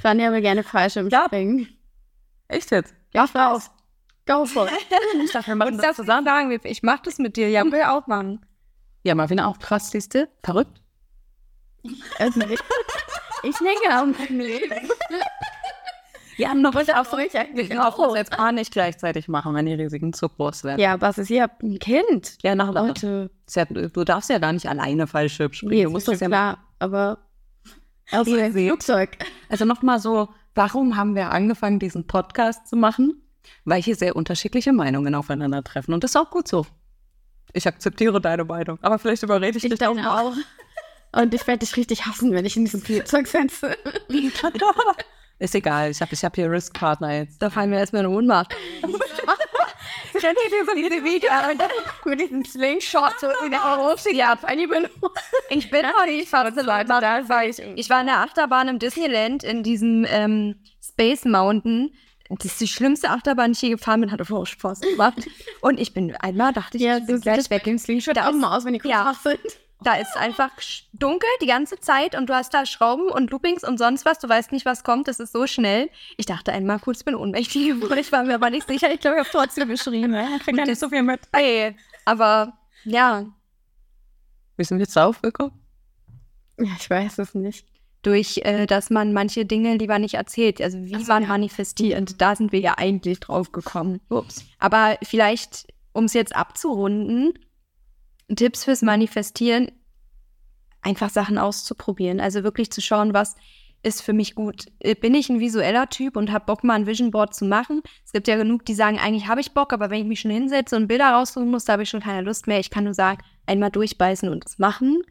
Fania 0.00 0.30
will 0.30 0.42
gerne 0.42 0.62
Fallschirmspringen. 0.62 1.68
Echt 2.48 2.70
jetzt? 2.70 2.94
Ja, 3.14 3.24
raus. 3.24 3.70
Go 4.26 4.44
for 4.44 4.66
it. 4.66 4.72
Ich 5.24 5.32
dachte, 5.32 5.48
wir 5.48 5.56
machen 5.56 5.74
Und 5.74 5.82
das 5.82 5.96
zusammen 5.96 6.26
sagen, 6.26 6.60
ich 6.62 6.82
mach 6.82 7.00
das 7.00 7.18
mit 7.18 7.36
dir. 7.36 7.48
Ja, 7.48 7.64
will 7.70 7.82
auch 7.82 8.06
machen. 8.06 8.44
Ja, 9.02 9.14
Marvin 9.14 9.40
auch 9.40 9.58
krass, 9.58 9.90
siehst 9.90 10.14
du? 10.14 10.28
Verrückt. 10.42 10.80
Also, 12.18 12.40
ich, 12.40 13.56
denke 13.58 13.88
auch 13.90 14.06
mein 14.06 14.38
Leben. 14.38 14.88
Ja, 16.38 16.54
noch 16.54 16.74
was 16.74 16.88
Auch 16.88 17.12
ruhig 17.12 17.36
eigentlich 17.36 17.70
Ich 17.70 17.78
auch 17.78 17.98
das 17.98 18.16
jetzt 18.16 18.30
gar 18.36 18.52
nicht 18.52 18.72
gleichzeitig 18.72 19.28
machen, 19.28 19.54
wenn 19.54 19.66
die 19.66 19.74
Risiken 19.74 20.14
zu 20.14 20.30
groß 20.30 20.64
werden. 20.64 20.80
Ja, 20.80 20.98
was 20.98 21.18
ist 21.18 21.28
hier? 21.28 21.50
Ein 21.62 21.78
Kind. 21.78 22.38
Ja, 22.42 22.54
nach 22.54 22.72
Leute. 22.72 23.30
Ja, 23.50 23.66
du 23.66 24.04
darfst 24.04 24.30
ja 24.30 24.38
gar 24.38 24.52
nicht 24.54 24.66
alleine 24.66 25.06
Fallschirm 25.06 25.52
springen. 25.52 25.74
Nee, 25.74 25.84
du 25.84 25.90
musst 25.90 26.08
das 26.08 26.20
ja 26.20 26.28
klar, 26.28 26.58
aber 26.78 27.18
also 28.10 28.34
Flugzeug. 28.34 29.18
Also 29.50 29.66
nochmal 29.66 30.00
so, 30.00 30.30
warum 30.54 30.96
haben 30.96 31.14
wir 31.14 31.30
angefangen, 31.30 31.78
diesen 31.78 32.06
Podcast 32.06 32.66
zu 32.66 32.76
machen? 32.76 33.22
Weil 33.64 33.82
hier 33.82 33.96
sehr 33.96 34.16
unterschiedliche 34.16 34.72
Meinungen 34.72 35.14
aufeinandertreffen. 35.14 35.92
Und 35.94 36.04
das 36.04 36.12
ist 36.12 36.16
auch 36.16 36.30
gut 36.30 36.48
so. 36.48 36.66
Ich 37.52 37.66
akzeptiere 37.66 38.20
deine 38.20 38.44
Meinung. 38.44 38.78
Aber 38.82 38.98
vielleicht 38.98 39.22
überrede 39.22 39.58
ich, 39.58 39.64
Ich 39.64 39.70
dich 39.70 39.78
denke 39.78 40.10
auch. 40.10 40.34
Und 41.14 41.34
ich 41.34 41.46
werde 41.46 41.58
dich 41.58 41.76
richtig 41.76 42.06
hassen, 42.06 42.32
wenn 42.32 42.44
ich 42.46 42.56
in 42.56 42.64
diesem 42.64 42.80
Flugzeug 42.80 43.26
sitze. 43.26 43.76
Ist 45.38 45.54
egal, 45.54 45.90
ich 45.90 46.00
habe 46.00 46.14
ich 46.14 46.24
hab 46.24 46.36
hier 46.36 46.50
Risk-Partner 46.50 47.16
jetzt. 47.16 47.42
Da 47.42 47.50
fallen 47.50 47.70
wir 47.72 47.78
erstmal 47.78 48.04
in 48.04 48.10
Ohnmacht. 48.10 48.54
Kennt 50.12 50.38
ihr 50.38 50.50
diese, 50.50 50.74
diese 50.76 51.04
Video 51.04 51.30
mit 52.04 52.20
diesem 52.20 52.44
Slingshot 52.44 53.18
so 53.20 53.26
in 53.44 53.50
der 53.50 53.64
Orange? 53.64 54.12
Ja, 54.12 54.36
Fanny 54.36 54.66
bin 54.66 54.86
Ich 55.50 55.68
bin 55.70 55.84
auch 55.84 56.06
nicht 56.06 56.28
verrückt, 56.28 56.56
Leute. 56.56 56.86
da 56.86 57.28
war 57.28 57.44
ich. 57.44 57.58
Ich 57.58 57.90
war 57.90 58.00
in 58.00 58.06
der 58.06 58.18
Achterbahn 58.18 58.68
im 58.68 58.78
Disneyland 58.78 59.42
in 59.42 59.62
diesem 59.62 60.06
ähm, 60.08 60.60
Space 60.80 61.24
Mountain. 61.24 61.92
Das 62.38 62.46
ist 62.46 62.60
die 62.60 62.68
schlimmste 62.68 63.10
Achterbahn, 63.10 63.52
die 63.52 63.56
ich 63.56 63.62
je 63.62 63.70
gefahren 63.70 64.00
bin, 64.00 64.10
hatte 64.12 64.24
vorher 64.24 64.46
Spaß 64.46 64.80
gemacht. 64.80 65.28
Und 65.60 65.78
ich 65.78 65.92
bin 65.92 66.14
einmal, 66.16 66.52
dachte 66.52 66.76
ich, 66.78 66.82
Ja, 66.82 66.98
ich 66.98 67.06
bin 67.06 67.16
du 67.16 67.20
gleich 67.20 67.50
weg. 67.50 67.66
im 67.66 67.78
Slingshot 67.78 68.16
Da 68.16 68.28
auch 68.28 68.32
mal 68.32 68.56
aus, 68.56 68.64
wenn 68.64 68.72
die 68.72 68.78
kurz 68.78 68.90
Ja. 68.92 69.14
sind. 69.22 69.38
Da 69.84 69.94
ist 69.96 70.16
einfach 70.16 70.50
dunkel 70.92 71.28
die 71.42 71.46
ganze 71.46 71.80
Zeit 71.80 72.16
und 72.16 72.28
du 72.28 72.34
hast 72.34 72.54
da 72.54 72.64
Schrauben 72.64 73.08
und 73.08 73.30
Loopings 73.32 73.64
und 73.64 73.78
sonst 73.78 74.04
was. 74.04 74.20
Du 74.20 74.28
weißt 74.28 74.52
nicht, 74.52 74.64
was 74.64 74.84
kommt. 74.84 75.08
Das 75.08 75.18
ist 75.18 75.32
so 75.32 75.48
schnell. 75.48 75.90
Ich 76.16 76.26
dachte 76.26 76.52
einmal 76.52 76.78
kurz, 76.78 77.00
ich 77.00 77.04
bin 77.04 77.16
ohnmächtig 77.16 77.66
geworden. 77.80 77.98
Ich 77.98 78.12
war 78.12 78.22
mir 78.22 78.36
aber 78.36 78.48
nicht 78.50 78.68
sicher. 78.68 78.92
Ich 78.94 79.00
glaube, 79.00 79.16
ich 79.16 79.26
habe 79.26 79.30
trotzdem 79.32 79.68
geschrien. 79.68 80.12
krieg 80.44 80.56
gar 80.56 80.66
nicht 80.66 80.78
so 80.78 80.88
viel 80.88 81.02
mit. 81.02 81.20
Ey, 81.32 81.76
aber 82.04 82.52
ja, 82.84 83.26
Wie 84.56 84.62
sind 84.64 84.78
wir 84.78 84.84
jetzt 84.84 84.96
aufgekommen? 84.96 85.52
Ja, 86.58 86.70
ich 86.78 86.88
weiß 86.88 87.18
es 87.18 87.34
nicht. 87.34 87.66
Durch, 88.02 88.40
äh, 88.44 88.66
dass 88.66 88.90
man 88.90 89.12
manche 89.12 89.44
Dinge 89.46 89.76
lieber 89.76 89.98
nicht 89.98 90.14
erzählt. 90.14 90.60
Also 90.60 90.78
wie 90.84 90.96
man 91.04 91.26
manifestiert. 91.26 92.20
Da 92.20 92.36
sind 92.36 92.52
wir 92.52 92.60
ja 92.60 92.74
eigentlich 92.76 93.20
drauf 93.20 93.52
gekommen. 93.52 94.00
Ups. 94.08 94.44
Aber 94.58 94.98
vielleicht, 95.02 95.66
um 95.92 96.04
es 96.04 96.12
jetzt 96.12 96.34
abzurunden, 96.34 97.32
Tipps 98.34 98.64
fürs 98.64 98.82
Manifestieren, 98.82 99.70
einfach 100.80 101.10
Sachen 101.10 101.38
auszuprobieren. 101.38 102.20
Also 102.20 102.42
wirklich 102.42 102.72
zu 102.72 102.80
schauen, 102.80 103.14
was 103.14 103.36
ist 103.82 104.02
für 104.02 104.12
mich 104.12 104.34
gut. 104.34 104.66
Äh, 104.80 104.94
Bin 104.94 105.14
ich 105.14 105.28
ein 105.28 105.40
visueller 105.40 105.88
Typ 105.88 106.16
und 106.16 106.32
habe 106.32 106.46
Bock, 106.46 106.64
mal 106.64 106.74
ein 106.74 106.86
Vision 106.86 107.10
Board 107.10 107.34
zu 107.34 107.44
machen? 107.44 107.82
Es 108.04 108.12
gibt 108.12 108.28
ja 108.28 108.36
genug, 108.36 108.64
die 108.64 108.74
sagen, 108.74 108.98
eigentlich 108.98 109.26
habe 109.26 109.40
ich 109.40 109.52
Bock, 109.52 109.72
aber 109.72 109.90
wenn 109.90 110.00
ich 110.00 110.06
mich 110.06 110.20
schon 110.20 110.30
hinsetze 110.30 110.76
und 110.76 110.88
Bilder 110.88 111.10
raussuchen 111.10 111.50
muss, 111.50 111.64
da 111.64 111.74
habe 111.74 111.82
ich 111.82 111.90
schon 111.90 112.00
keine 112.00 112.22
Lust 112.22 112.46
mehr. 112.46 112.60
Ich 112.60 112.70
kann 112.70 112.84
nur 112.84 112.94
sagen, 112.94 113.22
einmal 113.46 113.70
durchbeißen 113.70 114.28
und 114.28 114.46
es 114.46 114.58
machen. 114.58 115.02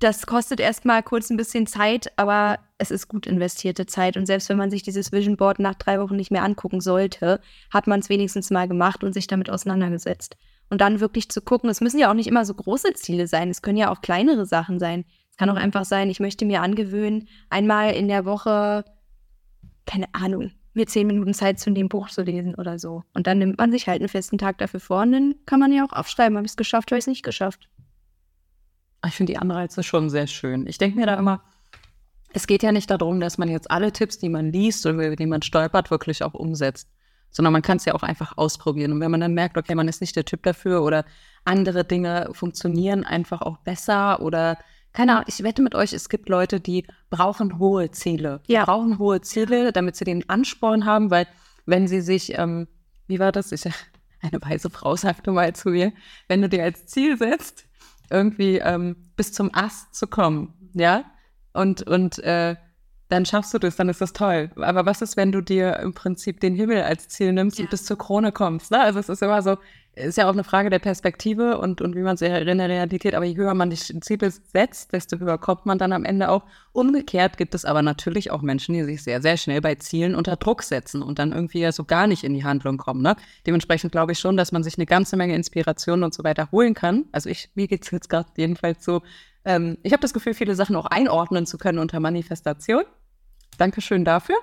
Das 0.00 0.24
kostet 0.24 0.60
erstmal 0.60 1.02
kurz 1.02 1.28
ein 1.28 1.36
bisschen 1.36 1.66
Zeit, 1.66 2.10
aber 2.16 2.58
es 2.78 2.90
ist 2.90 3.06
gut 3.06 3.26
investierte 3.26 3.84
Zeit. 3.84 4.16
Und 4.16 4.24
selbst 4.24 4.48
wenn 4.48 4.56
man 4.56 4.70
sich 4.70 4.82
dieses 4.82 5.12
Vision 5.12 5.36
Board 5.36 5.58
nach 5.58 5.74
drei 5.74 6.00
Wochen 6.00 6.16
nicht 6.16 6.30
mehr 6.30 6.42
angucken 6.42 6.80
sollte, 6.80 7.38
hat 7.70 7.86
man 7.86 8.00
es 8.00 8.08
wenigstens 8.08 8.50
mal 8.50 8.66
gemacht 8.66 9.04
und 9.04 9.12
sich 9.12 9.26
damit 9.26 9.50
auseinandergesetzt. 9.50 10.38
Und 10.70 10.80
dann 10.80 11.00
wirklich 11.00 11.28
zu 11.28 11.42
gucken, 11.42 11.68
es 11.68 11.82
müssen 11.82 11.98
ja 11.98 12.10
auch 12.10 12.14
nicht 12.14 12.28
immer 12.28 12.46
so 12.46 12.54
große 12.54 12.94
Ziele 12.94 13.26
sein, 13.26 13.50
es 13.50 13.60
können 13.60 13.76
ja 13.76 13.92
auch 13.92 14.00
kleinere 14.00 14.46
Sachen 14.46 14.78
sein. 14.78 15.04
Es 15.30 15.36
kann 15.36 15.50
auch 15.50 15.56
einfach 15.56 15.84
sein, 15.84 16.08
ich 16.08 16.18
möchte 16.18 16.46
mir 16.46 16.62
angewöhnen, 16.62 17.28
einmal 17.50 17.92
in 17.92 18.08
der 18.08 18.24
Woche, 18.24 18.86
keine 19.84 20.06
Ahnung, 20.14 20.50
mir 20.72 20.86
zehn 20.86 21.08
Minuten 21.08 21.34
Zeit 21.34 21.60
zu 21.60 21.70
dem 21.72 21.90
Buch 21.90 22.08
zu 22.08 22.22
lesen 22.22 22.54
oder 22.54 22.78
so. 22.78 23.02
Und 23.12 23.26
dann 23.26 23.36
nimmt 23.36 23.58
man 23.58 23.70
sich 23.70 23.86
halt 23.86 24.00
einen 24.00 24.08
festen 24.08 24.38
Tag 24.38 24.56
dafür 24.58 24.80
vor 24.80 25.02
und 25.02 25.12
dann 25.12 25.34
kann 25.44 25.60
man 25.60 25.72
ja 25.72 25.84
auch 25.84 25.92
aufschreiben, 25.92 26.38
habe 26.38 26.46
ich 26.46 26.52
es 26.52 26.56
geschafft, 26.56 26.90
habe 26.90 26.98
ich 26.98 27.02
es 27.02 27.08
nicht 27.08 27.22
geschafft. 27.22 27.68
Ich 29.06 29.14
finde 29.14 29.32
die 29.32 29.38
Anreize 29.38 29.82
schon 29.82 30.10
sehr 30.10 30.26
schön. 30.26 30.66
Ich 30.66 30.78
denke 30.78 30.98
mir 30.98 31.06
da 31.06 31.14
immer, 31.14 31.42
es 32.32 32.46
geht 32.46 32.62
ja 32.62 32.72
nicht 32.72 32.90
darum, 32.90 33.20
dass 33.20 33.38
man 33.38 33.48
jetzt 33.48 33.70
alle 33.70 33.92
Tipps, 33.92 34.18
die 34.18 34.28
man 34.28 34.52
liest 34.52 34.86
oder 34.86 35.06
über 35.06 35.16
die 35.16 35.26
man 35.26 35.42
stolpert, 35.42 35.90
wirklich 35.90 36.22
auch 36.22 36.34
umsetzt. 36.34 36.88
Sondern 37.30 37.52
man 37.52 37.62
kann 37.62 37.76
es 37.76 37.84
ja 37.84 37.94
auch 37.94 38.02
einfach 38.02 38.36
ausprobieren. 38.36 38.92
Und 38.92 39.00
wenn 39.00 39.10
man 39.10 39.20
dann 39.20 39.34
merkt, 39.34 39.56
okay, 39.56 39.74
man 39.74 39.88
ist 39.88 40.00
nicht 40.00 40.16
der 40.16 40.24
Typ 40.24 40.42
dafür 40.42 40.82
oder 40.82 41.04
andere 41.44 41.84
Dinge 41.84 42.28
funktionieren 42.32 43.04
einfach 43.04 43.40
auch 43.40 43.58
besser 43.58 44.20
oder 44.20 44.58
keine 44.92 45.12
Ahnung, 45.12 45.24
ich 45.28 45.42
wette 45.44 45.62
mit 45.62 45.76
euch, 45.76 45.92
es 45.92 46.08
gibt 46.08 46.28
Leute, 46.28 46.60
die 46.60 46.84
brauchen 47.10 47.58
hohe 47.60 47.92
Ziele. 47.92 48.40
Die 48.48 48.54
Ja. 48.54 48.64
brauchen 48.64 48.98
hohe 48.98 49.20
Ziele, 49.20 49.72
damit 49.72 49.94
sie 49.94 50.04
den 50.04 50.28
Ansporn 50.28 50.84
haben, 50.84 51.10
weil 51.12 51.28
wenn 51.64 51.86
sie 51.86 52.00
sich, 52.00 52.36
ähm, 52.36 52.66
wie 53.06 53.20
war 53.20 53.30
das? 53.30 53.52
Ich, 53.52 53.62
eine 54.20 54.42
weise 54.42 54.68
Frau 54.68 54.96
sagte 54.96 55.30
mal 55.30 55.54
zu 55.54 55.70
mir, 55.70 55.92
wenn 56.26 56.42
du 56.42 56.48
dir 56.48 56.64
als 56.64 56.86
Ziel 56.86 57.16
setzt, 57.16 57.66
irgendwie 58.10 58.58
ähm, 58.58 58.96
bis 59.16 59.32
zum 59.32 59.50
Ast 59.54 59.94
zu 59.94 60.06
kommen, 60.06 60.70
ja, 60.74 61.04
und, 61.52 61.82
und 61.82 62.18
äh, 62.20 62.56
dann 63.10 63.26
schaffst 63.26 63.52
du 63.52 63.58
das, 63.58 63.76
dann 63.76 63.88
ist 63.88 64.00
das 64.00 64.12
toll. 64.12 64.50
Aber 64.56 64.86
was 64.86 65.02
ist, 65.02 65.16
wenn 65.16 65.32
du 65.32 65.40
dir 65.40 65.78
im 65.80 65.92
Prinzip 65.92 66.40
den 66.40 66.54
Himmel 66.54 66.82
als 66.82 67.08
Ziel 67.08 67.32
nimmst 67.32 67.58
und 67.58 67.68
bis 67.68 67.84
zur 67.84 67.98
Krone 67.98 68.32
kommst? 68.32 68.70
Ne? 68.70 68.80
Also 68.80 69.00
es 69.00 69.08
ist 69.08 69.22
immer 69.22 69.42
so, 69.42 69.56
ist 69.94 70.16
ja 70.16 70.28
auch 70.28 70.32
eine 70.32 70.44
Frage 70.44 70.70
der 70.70 70.78
Perspektive 70.78 71.58
und, 71.58 71.80
und 71.80 71.96
wie 71.96 72.02
man 72.02 72.14
es 72.14 72.22
in 72.22 72.58
der 72.58 72.68
Realität, 72.68 73.14
aber 73.14 73.24
je 73.24 73.36
höher 73.36 73.54
man 73.54 73.70
sich 73.72 73.90
ein 73.90 74.02
Ziel 74.02 74.18
setzt, 74.20 74.92
desto 74.92 75.18
höher 75.18 75.38
kommt 75.38 75.66
man 75.66 75.78
dann 75.78 75.92
am 75.92 76.04
Ende 76.04 76.28
auch. 76.28 76.44
Umgekehrt 76.72 77.36
gibt 77.36 77.54
es 77.56 77.64
aber 77.64 77.82
natürlich 77.82 78.30
auch 78.30 78.42
Menschen, 78.42 78.74
die 78.74 78.84
sich 78.84 79.02
sehr, 79.02 79.20
sehr 79.20 79.36
schnell 79.36 79.60
bei 79.60 79.74
Zielen 79.74 80.14
unter 80.14 80.36
Druck 80.36 80.62
setzen 80.62 81.02
und 81.02 81.18
dann 81.18 81.32
irgendwie 81.32 81.60
ja 81.60 81.72
so 81.72 81.84
gar 81.84 82.06
nicht 82.06 82.22
in 82.22 82.34
die 82.34 82.44
Handlung 82.44 82.76
kommen. 82.76 83.02
Ne? 83.02 83.16
Dementsprechend 83.46 83.90
glaube 83.90 84.12
ich 84.12 84.20
schon, 84.20 84.36
dass 84.36 84.52
man 84.52 84.62
sich 84.62 84.78
eine 84.78 84.86
ganze 84.86 85.16
Menge 85.16 85.34
Inspiration 85.34 86.04
und 86.04 86.14
so 86.14 86.22
weiter 86.22 86.50
holen 86.52 86.74
kann. 86.74 87.06
Also 87.10 87.28
ich, 87.28 87.50
mir 87.54 87.66
geht 87.66 87.84
es 87.84 87.90
jetzt 87.90 88.08
gerade 88.08 88.28
jedenfalls 88.36 88.84
so, 88.84 89.02
ähm, 89.44 89.78
ich 89.82 89.92
habe 89.92 90.02
das 90.02 90.12
Gefühl, 90.12 90.34
viele 90.34 90.54
Sachen 90.54 90.76
auch 90.76 90.86
einordnen 90.86 91.46
zu 91.46 91.58
können 91.58 91.78
unter 91.78 92.00
Manifestation. 92.00 92.84
Dankeschön 93.58 94.04
dafür. 94.04 94.36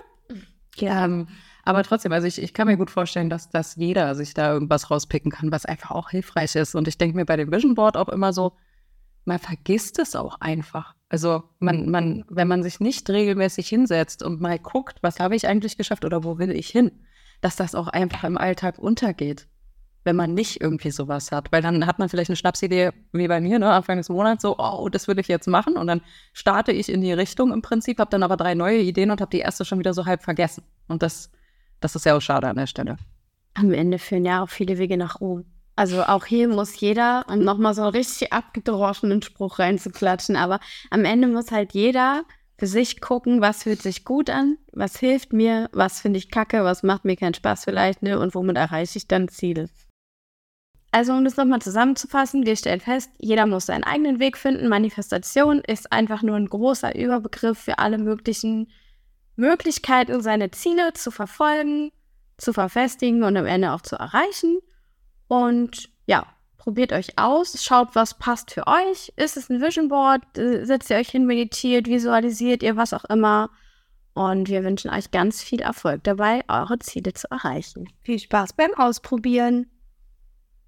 Ähm, 0.79 1.27
aber 1.63 1.83
trotzdem, 1.83 2.11
also 2.11 2.27
ich, 2.27 2.41
ich 2.41 2.53
kann 2.53 2.67
mir 2.67 2.77
gut 2.77 2.91
vorstellen, 2.91 3.29
dass, 3.29 3.49
dass 3.49 3.75
jeder 3.75 4.15
sich 4.15 4.33
da 4.33 4.53
irgendwas 4.53 4.89
rauspicken 4.89 5.31
kann, 5.31 5.51
was 5.51 5.65
einfach 5.65 5.91
auch 5.91 6.11
hilfreich 6.11 6.55
ist. 6.55 6.75
Und 6.75 6.87
ich 6.87 6.97
denke 6.97 7.17
mir 7.17 7.25
bei 7.25 7.35
dem 7.35 7.51
Vision 7.51 7.75
Board 7.75 7.97
auch 7.97 8.09
immer 8.09 8.31
so, 8.31 8.53
man 9.25 9.39
vergisst 9.39 9.99
es 9.99 10.15
auch 10.15 10.39
einfach. 10.39 10.95
Also 11.09 11.43
man, 11.59 11.89
man, 11.89 12.23
wenn 12.29 12.47
man 12.47 12.63
sich 12.63 12.79
nicht 12.79 13.09
regelmäßig 13.09 13.67
hinsetzt 13.67 14.23
und 14.23 14.39
mal 14.39 14.59
guckt, 14.59 14.99
was 15.01 15.19
habe 15.19 15.35
ich 15.35 15.47
eigentlich 15.47 15.77
geschafft 15.77 16.05
oder 16.05 16.23
wo 16.23 16.37
will 16.37 16.51
ich 16.51 16.69
hin, 16.69 16.91
dass 17.41 17.57
das 17.57 17.75
auch 17.75 17.87
einfach 17.87 18.23
im 18.23 18.37
Alltag 18.37 18.79
untergeht, 18.79 19.47
wenn 20.07 20.15
man 20.15 20.33
nicht 20.33 20.59
irgendwie 20.61 20.89
sowas 20.89 21.31
hat. 21.31 21.51
Weil 21.51 21.61
dann 21.61 21.85
hat 21.85 21.99
man 21.99 22.09
vielleicht 22.09 22.31
eine 22.31 22.35
Schnapsidee, 22.35 22.91
wie 23.11 23.27
bei 23.27 23.39
mir, 23.39 23.59
ne, 23.59 23.71
Anfang 23.71 23.97
des 23.97 24.09
Monats, 24.09 24.41
so, 24.41 24.57
oh, 24.57 24.89
das 24.89 25.07
würde 25.07 25.21
ich 25.21 25.27
jetzt 25.27 25.47
machen. 25.47 25.77
Und 25.77 25.85
dann 25.85 26.01
starte 26.33 26.71
ich 26.71 26.89
in 26.89 27.01
die 27.01 27.13
Richtung 27.13 27.53
im 27.53 27.61
Prinzip, 27.61 27.99
habe 27.99 28.09
dann 28.09 28.23
aber 28.23 28.37
drei 28.37 28.55
neue 28.55 28.79
Ideen 28.79 29.11
und 29.11 29.21
habe 29.21 29.29
die 29.29 29.39
erste 29.39 29.65
schon 29.65 29.77
wieder 29.77 29.93
so 29.93 30.05
halb 30.07 30.23
vergessen. 30.23 30.63
Und 30.87 31.03
das, 31.03 31.29
das 31.79 31.95
ist 31.95 32.05
ja 32.05 32.17
auch 32.17 32.21
schade 32.21 32.47
an 32.47 32.55
der 32.55 32.65
Stelle. 32.65 32.97
Am 33.53 33.71
Ende 33.71 33.99
führen 33.99 34.25
ja 34.25 34.41
auch 34.41 34.49
viele 34.49 34.79
Wege 34.79 34.97
nach 34.97 35.21
Ruhm. 35.21 35.45
Also 35.75 36.03
auch 36.03 36.25
hier 36.25 36.47
muss 36.47 36.79
jeder, 36.79 37.25
um 37.29 37.39
nochmal 37.39 37.75
so 37.75 37.83
einen 37.83 37.91
richtig 37.91 38.33
abgedroschenen 38.33 39.21
Spruch 39.21 39.59
reinzuklatschen, 39.59 40.35
aber 40.35 40.59
am 40.89 41.05
Ende 41.05 41.27
muss 41.27 41.51
halt 41.51 41.73
jeder 41.73 42.23
für 42.57 42.65
sich 42.65 42.99
gucken, 42.99 43.41
was 43.41 43.63
fühlt 43.63 43.81
sich 43.83 44.03
gut 44.03 44.31
an, 44.31 44.57
was 44.73 44.97
hilft 44.97 45.33
mir, 45.33 45.69
was 45.73 46.01
finde 46.01 46.17
ich 46.17 46.31
kacke, 46.31 46.63
was 46.63 46.81
macht 46.81 47.05
mir 47.05 47.15
keinen 47.15 47.35
Spaß 47.35 47.65
vielleicht, 47.65 48.01
ne, 48.01 48.17
und 48.19 48.33
womit 48.33 48.57
erreiche 48.57 48.97
ich 48.97 49.07
dann 49.07 49.27
Ziele. 49.27 49.69
Also 50.97 51.13
um 51.13 51.23
das 51.23 51.37
nochmal 51.37 51.61
zusammenzufassen, 51.61 52.47
wir 52.47 52.55
stellen 52.55 52.79
fest, 52.79 53.11
jeder 53.19 53.45
muss 53.45 53.67
seinen 53.67 53.83
eigenen 53.83 54.19
Weg 54.19 54.35
finden. 54.35 54.67
Manifestation 54.67 55.59
ist 55.59 55.91
einfach 55.91 56.23
nur 56.23 56.35
ein 56.35 56.49
großer 56.49 56.95
Überbegriff 56.95 57.59
für 57.59 57.77
alle 57.77 57.99
möglichen 57.99 58.71
Möglichkeiten, 59.35 60.23
seine 60.23 60.49
Ziele 60.49 60.93
zu 60.93 61.11
verfolgen, 61.11 61.91
zu 62.39 62.51
verfestigen 62.51 63.21
und 63.21 63.37
am 63.37 63.45
Ende 63.45 63.73
auch 63.73 63.81
zu 63.81 63.95
erreichen. 63.95 64.57
Und 65.27 65.91
ja, 66.07 66.25
probiert 66.57 66.91
euch 66.93 67.19
aus, 67.19 67.63
schaut, 67.63 67.89
was 67.93 68.17
passt 68.17 68.49
für 68.49 68.65
euch. 68.65 69.13
Ist 69.17 69.37
es 69.37 69.51
ein 69.51 69.61
Vision 69.61 69.89
Board? 69.89 70.23
Äh, 70.35 70.65
setzt 70.65 70.89
ihr 70.89 70.97
euch 70.97 71.09
hin, 71.09 71.27
meditiert, 71.27 71.85
visualisiert 71.85 72.63
ihr 72.63 72.75
was 72.75 72.93
auch 72.93 73.05
immer. 73.05 73.51
Und 74.15 74.49
wir 74.49 74.63
wünschen 74.63 74.89
euch 74.89 75.11
ganz 75.11 75.43
viel 75.43 75.61
Erfolg 75.61 76.03
dabei, 76.05 76.43
eure 76.47 76.79
Ziele 76.79 77.13
zu 77.13 77.29
erreichen. 77.29 77.87
Viel 78.01 78.17
Spaß 78.17 78.53
beim 78.53 78.73
Ausprobieren. 78.73 79.67